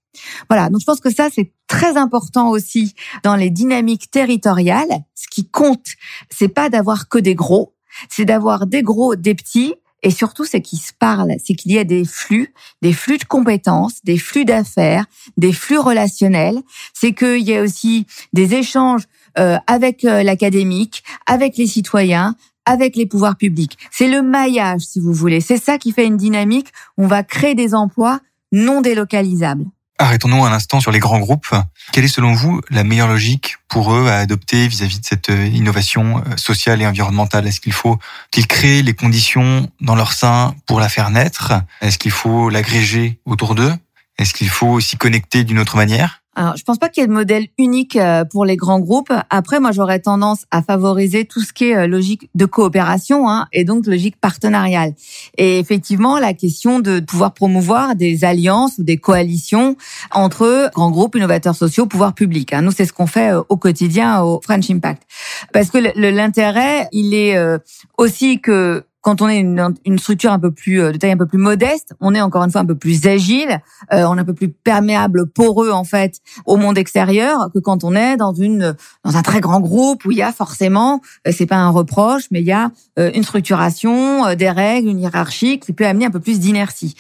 Voilà, 0.50 0.70
donc 0.70 0.82
je 0.82 0.86
pense 0.86 1.00
que 1.00 1.14
ça 1.14 1.30
c'est 1.34 1.52
très 1.68 1.98
important 1.98 2.50
aussi 2.50 2.94
dans 3.24 3.36
les 3.36 3.50
dynamiques 3.50 4.12
territoriales. 4.12 5.04
Ce 5.16 5.28
qui 5.30 5.48
compte, 5.48 5.88
c'est 6.30 6.50
pas 6.50 6.70
d'avoir 6.70 7.10
que 7.10 7.18
des 7.18 7.36
gros, 7.36 7.74
c'est 8.10 8.26
d'avoir 8.26 8.68
des 8.68 8.84
gros, 8.84 9.16
des 9.16 9.34
petits 9.34 9.74
et 10.04 10.12
surtout, 10.12 10.44
c'est 10.44 10.62
qu'ils 10.62 10.80
se 10.80 10.92
parlent, 10.94 11.34
c'est 11.44 11.56
qu'il 11.56 11.72
y 11.72 11.80
a 11.80 11.86
des 11.86 12.04
flux, 12.04 12.54
des 12.82 12.94
flux 12.94 13.18
de 13.18 13.24
compétences, 13.24 14.04
des 14.04 14.18
flux 14.18 14.44
d'affaires, 14.46 15.06
des 15.38 15.54
flux 15.54 15.78
relationnels. 15.78 16.62
C'est 16.94 17.14
qu'il 17.14 17.42
y 17.42 17.56
a 17.56 17.62
aussi 17.62 18.06
des 18.34 18.54
échanges 18.54 19.04
euh, 19.40 19.58
avec 19.66 20.04
euh, 20.04 20.22
l'académique, 20.22 21.04
avec 21.26 21.58
les 21.58 21.68
citoyens, 21.68 22.36
avec 22.66 22.96
les 22.96 23.06
pouvoirs 23.06 23.38
publics. 23.38 23.78
C'est 23.92 24.10
le 24.10 24.22
maillage, 24.22 24.82
si 24.82 25.00
vous 25.00 25.14
voulez. 25.14 25.42
C'est 25.42 25.58
ça 25.58 25.78
qui 25.78 25.94
fait 25.94 26.06
une 26.06 26.18
dynamique. 26.18 26.68
On 26.98 27.08
va 27.08 27.24
créer 27.24 27.56
des 27.56 27.74
emplois 27.74 28.20
non 28.52 28.82
délocalisables. 28.82 29.66
Arrêtons-nous 30.00 30.44
un 30.44 30.52
instant 30.52 30.80
sur 30.80 30.92
les 30.92 31.00
grands 31.00 31.20
groupes. 31.20 31.54
Quelle 31.92 32.06
est 32.06 32.08
selon 32.08 32.34
vous 32.34 32.62
la 32.70 32.84
meilleure 32.84 33.08
logique 33.08 33.58
pour 33.68 33.94
eux 33.94 34.08
à 34.08 34.18
adopter 34.18 34.68
vis-à-vis 34.68 35.00
de 35.00 35.06
cette 35.06 35.30
euh, 35.30 35.46
innovation 35.46 36.24
sociale 36.36 36.82
et 36.82 36.88
environnementale? 36.88 37.48
Est-ce 37.48 37.62
qu'il 37.62 37.74
faut 37.74 38.00
qu'ils 38.32 38.48
créent 38.48 38.82
les 38.82 38.94
conditions 38.96 39.70
dans 39.82 39.96
leur 39.96 40.14
sein 40.14 40.56
pour 40.66 40.80
la 40.80 40.90
faire 40.90 41.12
naître? 41.12 41.54
Est-ce 41.82 42.00
qu'il 42.00 42.12
faut 42.12 42.50
l'agréger 42.50 43.20
autour 43.26 43.54
d'eux? 43.54 43.74
Est-ce 44.18 44.34
qu'il 44.34 44.50
faut 44.50 44.80
s'y 44.80 44.98
connecter 44.98 45.44
d'une 45.44 45.60
autre 45.60 45.78
manière? 45.78 46.23
Alors, 46.36 46.58
je 46.58 46.64
pense 46.64 46.80
pas 46.80 46.90
qu'il 46.90 47.02
y 47.02 47.04
ait 47.04 47.08
de 47.08 47.14
modèle 47.14 47.48
unique 47.60 47.96
euh, 47.96 48.26
pour 48.26 48.44
les 48.44 48.56
grands 48.56 48.80
groupes. 48.80 49.14
Après, 49.30 49.60
moi, 49.60 49.72
j'aurais 49.72 50.00
tendance 50.00 50.46
à 50.50 50.64
favoriser 50.64 51.26
tout 51.26 51.42
ce 51.42 51.54
qui 51.54 51.66
est 51.66 51.76
euh, 51.76 51.88
logique 51.88 52.30
de 52.34 52.46
coopération 52.46 53.30
hein, 53.30 53.48
et 53.54 53.64
donc 53.64 53.86
logique 53.86 54.20
partenariale. 54.20 54.94
Et 55.38 55.60
effectivement, 55.60 56.18
la 56.18 56.34
question 56.34 56.80
de 56.80 57.00
pouvoir 57.00 57.34
promouvoir 57.34 57.96
des 57.96 58.24
alliances 58.24 58.80
ou 58.80 58.84
des 58.84 58.98
coalitions 58.98 59.78
entre 60.12 60.72
grands 60.74 60.92
groupes, 60.92 61.16
innovateurs 61.16 61.56
sociaux, 61.56 61.86
pouvoirs 61.86 62.14
publics. 62.14 62.52
Hein. 62.52 62.64
Nous, 62.64 62.72
c'est 62.72 62.86
ce 62.86 62.94
qu'on 62.94 63.08
fait 63.08 63.32
euh, 63.32 63.44
au 63.50 63.58
quotidien 63.58 64.24
au 64.24 64.42
French 64.42 64.72
Impact. 64.72 65.04
Parce 65.52 65.70
que 65.70 65.78
l'intérêt, 65.78 66.88
il 66.92 67.14
est 67.14 67.38
aussi 67.98 68.40
que 68.40 68.84
quand 69.04 69.22
on 69.22 69.28
est 69.28 69.40
une, 69.40 69.76
une, 69.86 70.00
structure 70.00 70.32
un 70.32 70.40
peu 70.40 70.50
plus 70.50 70.82
euh, 70.82 70.94
de 70.94 70.98
taille 70.98 71.12
un 71.12 71.18
peu 71.18 71.28
plus 71.28 71.38
modeste, 71.38 71.94
on 72.00 72.16
est 72.16 72.22
encore 72.22 72.42
une 72.44 72.52
fois 72.52 72.62
un 72.62 72.66
peu 72.66 72.76
plus 72.76 73.06
agile, 73.06 73.60
euh, 73.92 74.06
on 74.06 74.18
est 74.18 74.22
un 74.22 74.26
peu 74.26 74.34
plus 74.34 74.48
perméable, 74.48 75.28
poreux 75.28 75.72
en 75.72 75.84
fait 75.84 76.22
au 76.46 76.56
monde 76.56 76.78
extérieur 76.78 77.50
que 77.54 77.60
quand 77.60 77.84
on 77.84 77.96
est 77.96 78.16
dans 78.16 78.34
une 78.34 78.76
dans 79.04 79.18
un 79.18 79.22
très 79.22 79.42
grand 79.42 79.60
groupe 79.60 80.06
où 80.06 80.12
il 80.12 80.18
y 80.18 80.22
a 80.22 80.32
forcément, 80.32 81.02
euh, 81.28 81.34
c'est 81.36 81.46
pas 81.46 81.58
un 81.58 81.70
reproche, 81.70 82.24
mais 82.32 82.40
il 82.40 82.48
y 82.48 82.54
a 82.54 82.72
euh, 82.98 83.12
une 83.14 83.24
structuration, 83.24 84.34
des 84.36 84.50
règles, 84.50 84.88
une 84.88 85.02
hiérarchie 85.02 85.60
qui 85.60 85.74
peut 85.74 85.86
amener 85.86 86.06
un 86.06 86.12
peu 86.12 86.22
plus 86.22 86.40
d'inertie. 86.40 86.96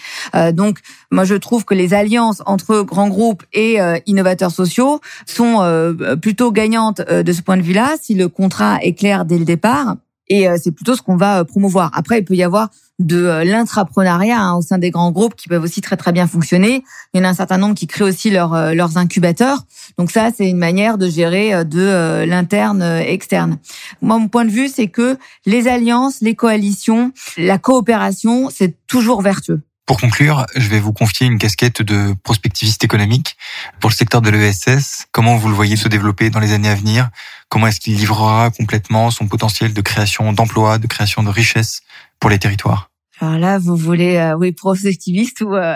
donc 0.52 0.80
moi 1.10 1.24
je 1.24 1.36
trouve 1.36 1.63
que 1.63 1.74
les 1.74 1.94
alliances 1.94 2.42
entre 2.46 2.82
grands 2.82 3.08
groupes 3.08 3.44
et 3.54 3.78
innovateurs 4.06 4.52
sociaux 4.52 5.00
sont 5.26 5.96
plutôt 6.22 6.52
gagnantes 6.52 7.02
de 7.02 7.32
ce 7.32 7.42
point 7.42 7.56
de 7.56 7.62
vue-là 7.62 7.96
si 8.02 8.13
le 8.16 8.28
contrat 8.28 8.80
est 8.82 8.94
clair 8.94 9.24
dès 9.24 9.38
le 9.38 9.46
départ 9.46 9.96
et 10.28 10.48
euh, 10.48 10.58
c'est 10.62 10.72
plutôt 10.72 10.96
ce 10.96 11.02
qu'on 11.02 11.18
va 11.18 11.40
euh, 11.40 11.44
promouvoir. 11.44 11.92
Après, 11.94 12.20
il 12.20 12.26
peut 12.26 12.36
y 12.36 12.44
avoir 12.44 12.70
de 13.00 13.18
euh, 13.18 13.44
l'intrapreneuriat 13.44 14.40
hein, 14.40 14.56
au 14.56 14.62
sein 14.62 14.78
des 14.78 14.92
grands 14.92 15.12
groupes 15.12 15.36
qui 15.36 15.50
peuvent 15.50 15.64
aussi 15.64 15.82
très 15.82 15.98
très 15.98 16.12
bien 16.12 16.28
fonctionner. 16.28 16.84
Il 17.14 17.18
y 17.18 17.22
en 17.22 17.26
a 17.26 17.30
un 17.30 17.34
certain 17.34 17.58
nombre 17.58 17.76
qui 17.76 17.88
créent 17.88 18.06
aussi 18.06 18.30
leur, 18.30 18.74
leurs 18.74 18.98
incubateurs. 18.98 19.64
Donc 19.98 20.12
ça, 20.12 20.30
c'est 20.36 20.50
une 20.50 20.58
manière 20.58 20.98
de 20.98 21.10
gérer 21.10 21.66
de 21.66 22.24
l'interne 22.26 22.82
externe. 22.84 23.58
Moi, 24.02 24.20
mon 24.20 24.28
point 24.28 24.46
de 24.46 24.52
vue, 24.52 24.70
c'est 24.70 24.88
que 24.88 25.18
les 25.46 25.68
alliances, 25.68 26.22
les 26.22 26.36
coalitions, 26.36 27.12
la 27.38 27.58
coopération, 27.58 28.50
c'est 28.50 28.76
toujours 28.88 29.22
vertueux. 29.22 29.62
Pour 29.86 30.00
conclure, 30.00 30.46
je 30.56 30.69
vais 30.69 30.80
vous 30.80 30.93
confier 30.93 31.28
une 31.28 31.38
casquette 31.38 31.82
de 31.82 32.15
prospectiviste 32.24 32.86
économique 32.86 33.36
pour 33.82 33.89
le 33.89 33.96
secteur 33.96 34.22
de 34.22 34.30
l'ESS. 34.30 35.08
Comment 35.12 35.36
vous 35.36 35.50
le 35.50 35.54
voyez 35.54 35.76
se 35.76 35.89
développer 35.89 36.30
dans 36.30 36.39
les 36.39 36.54
années 36.54 36.69
à 36.69 36.76
venir? 36.76 37.10
Comment 37.50 37.67
est-ce 37.67 37.82
qu'il 37.82 37.98
livrera 37.98 38.50
complètement 38.52 39.12
son 39.12 39.28
potentiel 39.28 39.74
de 39.74 39.82
création 39.82 40.32
d'emplois, 40.32 40.78
de 40.78 40.88
création 40.88 41.22
de 41.22 41.30
richesses 41.30 41.82
pour 42.22 42.30
les 42.30 42.39
territoires? 42.39 42.91
Alors 43.19 43.38
là, 43.38 43.60
vous 43.60 43.76
voulez, 43.76 44.15
euh, 44.15 44.38
oui, 44.38 44.54
prospectiviste 44.54 45.41
ou, 45.41 45.54
euh, 45.54 45.76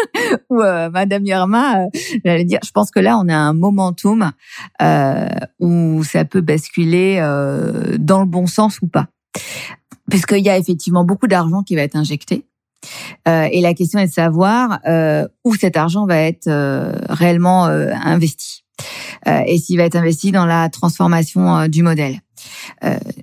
ou 0.50 0.60
euh, 0.60 0.90
Madame 0.90 1.24
Yerma, 1.24 1.78
euh, 1.78 1.86
j'allais 2.24 2.44
dire, 2.44 2.58
je 2.64 2.70
pense 2.72 2.90
que 2.90 3.00
là, 3.00 3.18
on 3.18 3.28
a 3.28 3.36
un 3.36 3.52
momentum 3.52 4.32
où 5.60 6.04
ça 6.04 6.24
peut 6.24 6.40
basculer 6.40 7.18
dans 7.98 8.20
le 8.20 8.26
bon 8.26 8.46
sens 8.46 8.80
ou 8.82 8.88
pas. 8.88 9.06
Puisqu'il 10.10 10.44
y 10.44 10.50
a 10.50 10.58
effectivement 10.58 11.04
beaucoup 11.04 11.28
d'argent 11.28 11.62
qui 11.62 11.76
va 11.76 11.82
être 11.82 11.96
injecté. 11.96 12.44
Euh, 13.28 13.48
et 13.50 13.60
la 13.60 13.74
question 13.74 13.98
est 13.98 14.08
de 14.08 14.12
savoir 14.12 14.80
euh, 14.86 15.26
où 15.44 15.54
cet 15.54 15.76
argent 15.76 16.06
va 16.06 16.18
être 16.18 16.48
euh, 16.48 16.92
réellement 17.08 17.64
investi 17.64 18.62
et 19.26 19.58
s'il 19.58 19.78
va 19.78 19.84
être 19.84 19.94
investi 19.94 20.32
dans 20.32 20.46
la 20.46 20.68
transformation 20.68 21.68
du 21.68 21.82
modèle. 21.84 22.18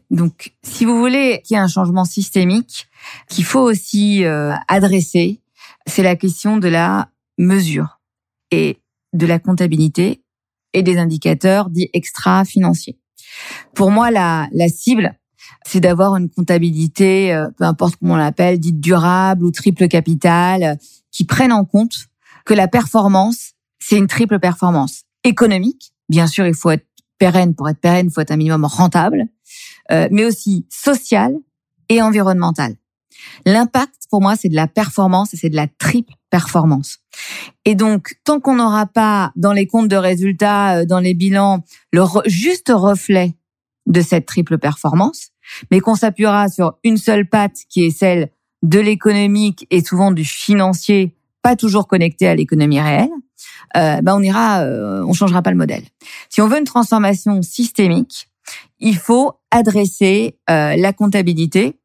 donc, 0.09 0.53
si 0.63 0.85
vous 0.85 0.97
voulez 0.97 1.41
qu'il 1.43 1.55
y 1.55 1.59
ait 1.59 1.61
un 1.61 1.67
changement 1.67 2.05
systémique, 2.05 2.87
qu'il 3.27 3.43
faut 3.43 3.59
aussi 3.59 4.23
adresser, 4.67 5.41
c'est 5.85 6.01
la 6.01 6.15
question 6.15 6.57
de 6.57 6.69
la 6.69 7.09
mesure 7.37 7.99
et 8.49 8.79
de 9.13 9.27
la 9.27 9.39
comptabilité 9.39 10.23
et 10.73 10.83
des 10.83 10.97
indicateurs 10.97 11.69
dits 11.69 11.89
extra-financiers. 11.93 12.97
Pour 13.75 13.91
moi, 13.91 14.09
la, 14.09 14.47
la 14.53 14.69
cible, 14.69 15.19
c'est 15.65 15.79
d'avoir 15.79 16.15
une 16.15 16.29
comptabilité, 16.29 17.33
euh, 17.33 17.47
peu 17.57 17.63
importe 17.63 17.95
comment 17.97 18.15
on 18.15 18.17
l'appelle, 18.17 18.59
dite 18.59 18.79
durable 18.79 19.45
ou 19.45 19.51
triple 19.51 19.87
capital, 19.87 20.63
euh, 20.63 20.75
qui 21.11 21.25
prenne 21.25 21.51
en 21.51 21.65
compte 21.65 22.07
que 22.45 22.53
la 22.53 22.67
performance, 22.67 23.53
c'est 23.79 23.97
une 23.97 24.07
triple 24.07 24.39
performance 24.39 25.03
économique. 25.23 25.93
Bien 26.09 26.27
sûr, 26.27 26.47
il 26.47 26.55
faut 26.55 26.71
être 26.71 26.85
pérenne. 27.17 27.53
Pour 27.53 27.69
être 27.69 27.79
pérenne, 27.79 28.07
il 28.07 28.11
faut 28.11 28.21
être 28.21 28.31
un 28.31 28.37
minimum 28.37 28.65
rentable, 28.65 29.25
euh, 29.91 30.07
mais 30.11 30.25
aussi 30.25 30.65
social 30.69 31.33
et 31.89 32.01
environnemental. 32.01 32.75
L'impact, 33.45 34.07
pour 34.09 34.21
moi, 34.21 34.35
c'est 34.35 34.49
de 34.49 34.55
la 34.55 34.67
performance 34.67 35.33
et 35.33 35.37
c'est 35.37 35.49
de 35.49 35.55
la 35.55 35.67
triple 35.67 36.13
performance. 36.31 36.99
Et 37.65 37.75
donc, 37.75 38.15
tant 38.23 38.39
qu'on 38.39 38.55
n'aura 38.55 38.87
pas 38.87 39.31
dans 39.35 39.53
les 39.53 39.67
comptes 39.67 39.89
de 39.89 39.95
résultats, 39.95 40.85
dans 40.85 40.99
les 40.99 41.13
bilans, 41.13 41.63
le 41.93 42.03
juste 42.25 42.71
reflet 42.73 43.35
de 43.85 44.01
cette 44.01 44.25
triple 44.25 44.57
performance, 44.57 45.30
mais 45.69 45.79
qu'on 45.79 45.95
s'appuiera 45.95 46.49
sur 46.49 46.75
une 46.83 46.97
seule 46.97 47.27
patte 47.27 47.57
qui 47.69 47.85
est 47.85 47.91
celle 47.91 48.29
de 48.63 48.79
l'économique 48.79 49.67
et 49.71 49.83
souvent 49.83 50.11
du 50.11 50.25
financier, 50.25 51.15
pas 51.41 51.55
toujours 51.55 51.87
connecté 51.87 52.27
à 52.27 52.35
l'économie 52.35 52.79
réelle, 52.79 53.09
euh, 53.77 54.01
ben 54.01 54.15
on 54.15 54.21
ira, 54.21 54.61
euh, 54.61 55.03
on 55.07 55.13
changera 55.13 55.41
pas 55.41 55.51
le 55.51 55.57
modèle. 55.57 55.83
Si 56.29 56.41
on 56.41 56.47
veut 56.47 56.59
une 56.59 56.65
transformation 56.65 57.41
systémique, 57.41 58.27
il 58.79 58.97
faut 58.97 59.33
adresser 59.49 60.37
euh, 60.49 60.75
la 60.75 60.93
comptabilité 60.93 61.77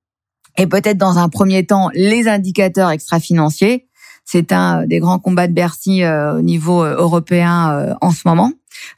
et 0.59 0.67
peut-être 0.67 0.99
dans 0.99 1.19
un 1.19 1.29
premier 1.29 1.65
temps 1.67 1.91
les 1.95 2.29
indicateurs 2.29 2.91
extra-financiers. 2.91 3.89
C'est 4.25 4.53
un 4.53 4.87
des 4.87 4.99
grands 4.99 5.21
combats 5.21 5.47
de 5.47 5.53
Bercy 5.53 6.03
au 6.05 6.43
niveau 6.43 6.83
européen 6.83 7.97
en 8.01 8.11
ce 8.11 8.23
moment. 8.25 8.51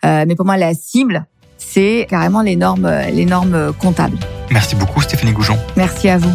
mais 0.03 0.35
pour 0.35 0.47
moi, 0.47 0.57
la 0.57 0.73
cible, 0.73 1.27
c'est 1.69 2.07
carrément 2.09 2.43
les 2.43 2.57
normes, 2.57 2.91
les 3.13 3.25
normes 3.25 3.73
comptables. 3.79 4.19
Merci 4.51 4.77
beaucoup 4.77 5.01
Stéphanie 5.01 5.33
Goujon. 5.33 5.59
Merci 5.77 6.09
à 6.09 6.19
vous. 6.19 6.33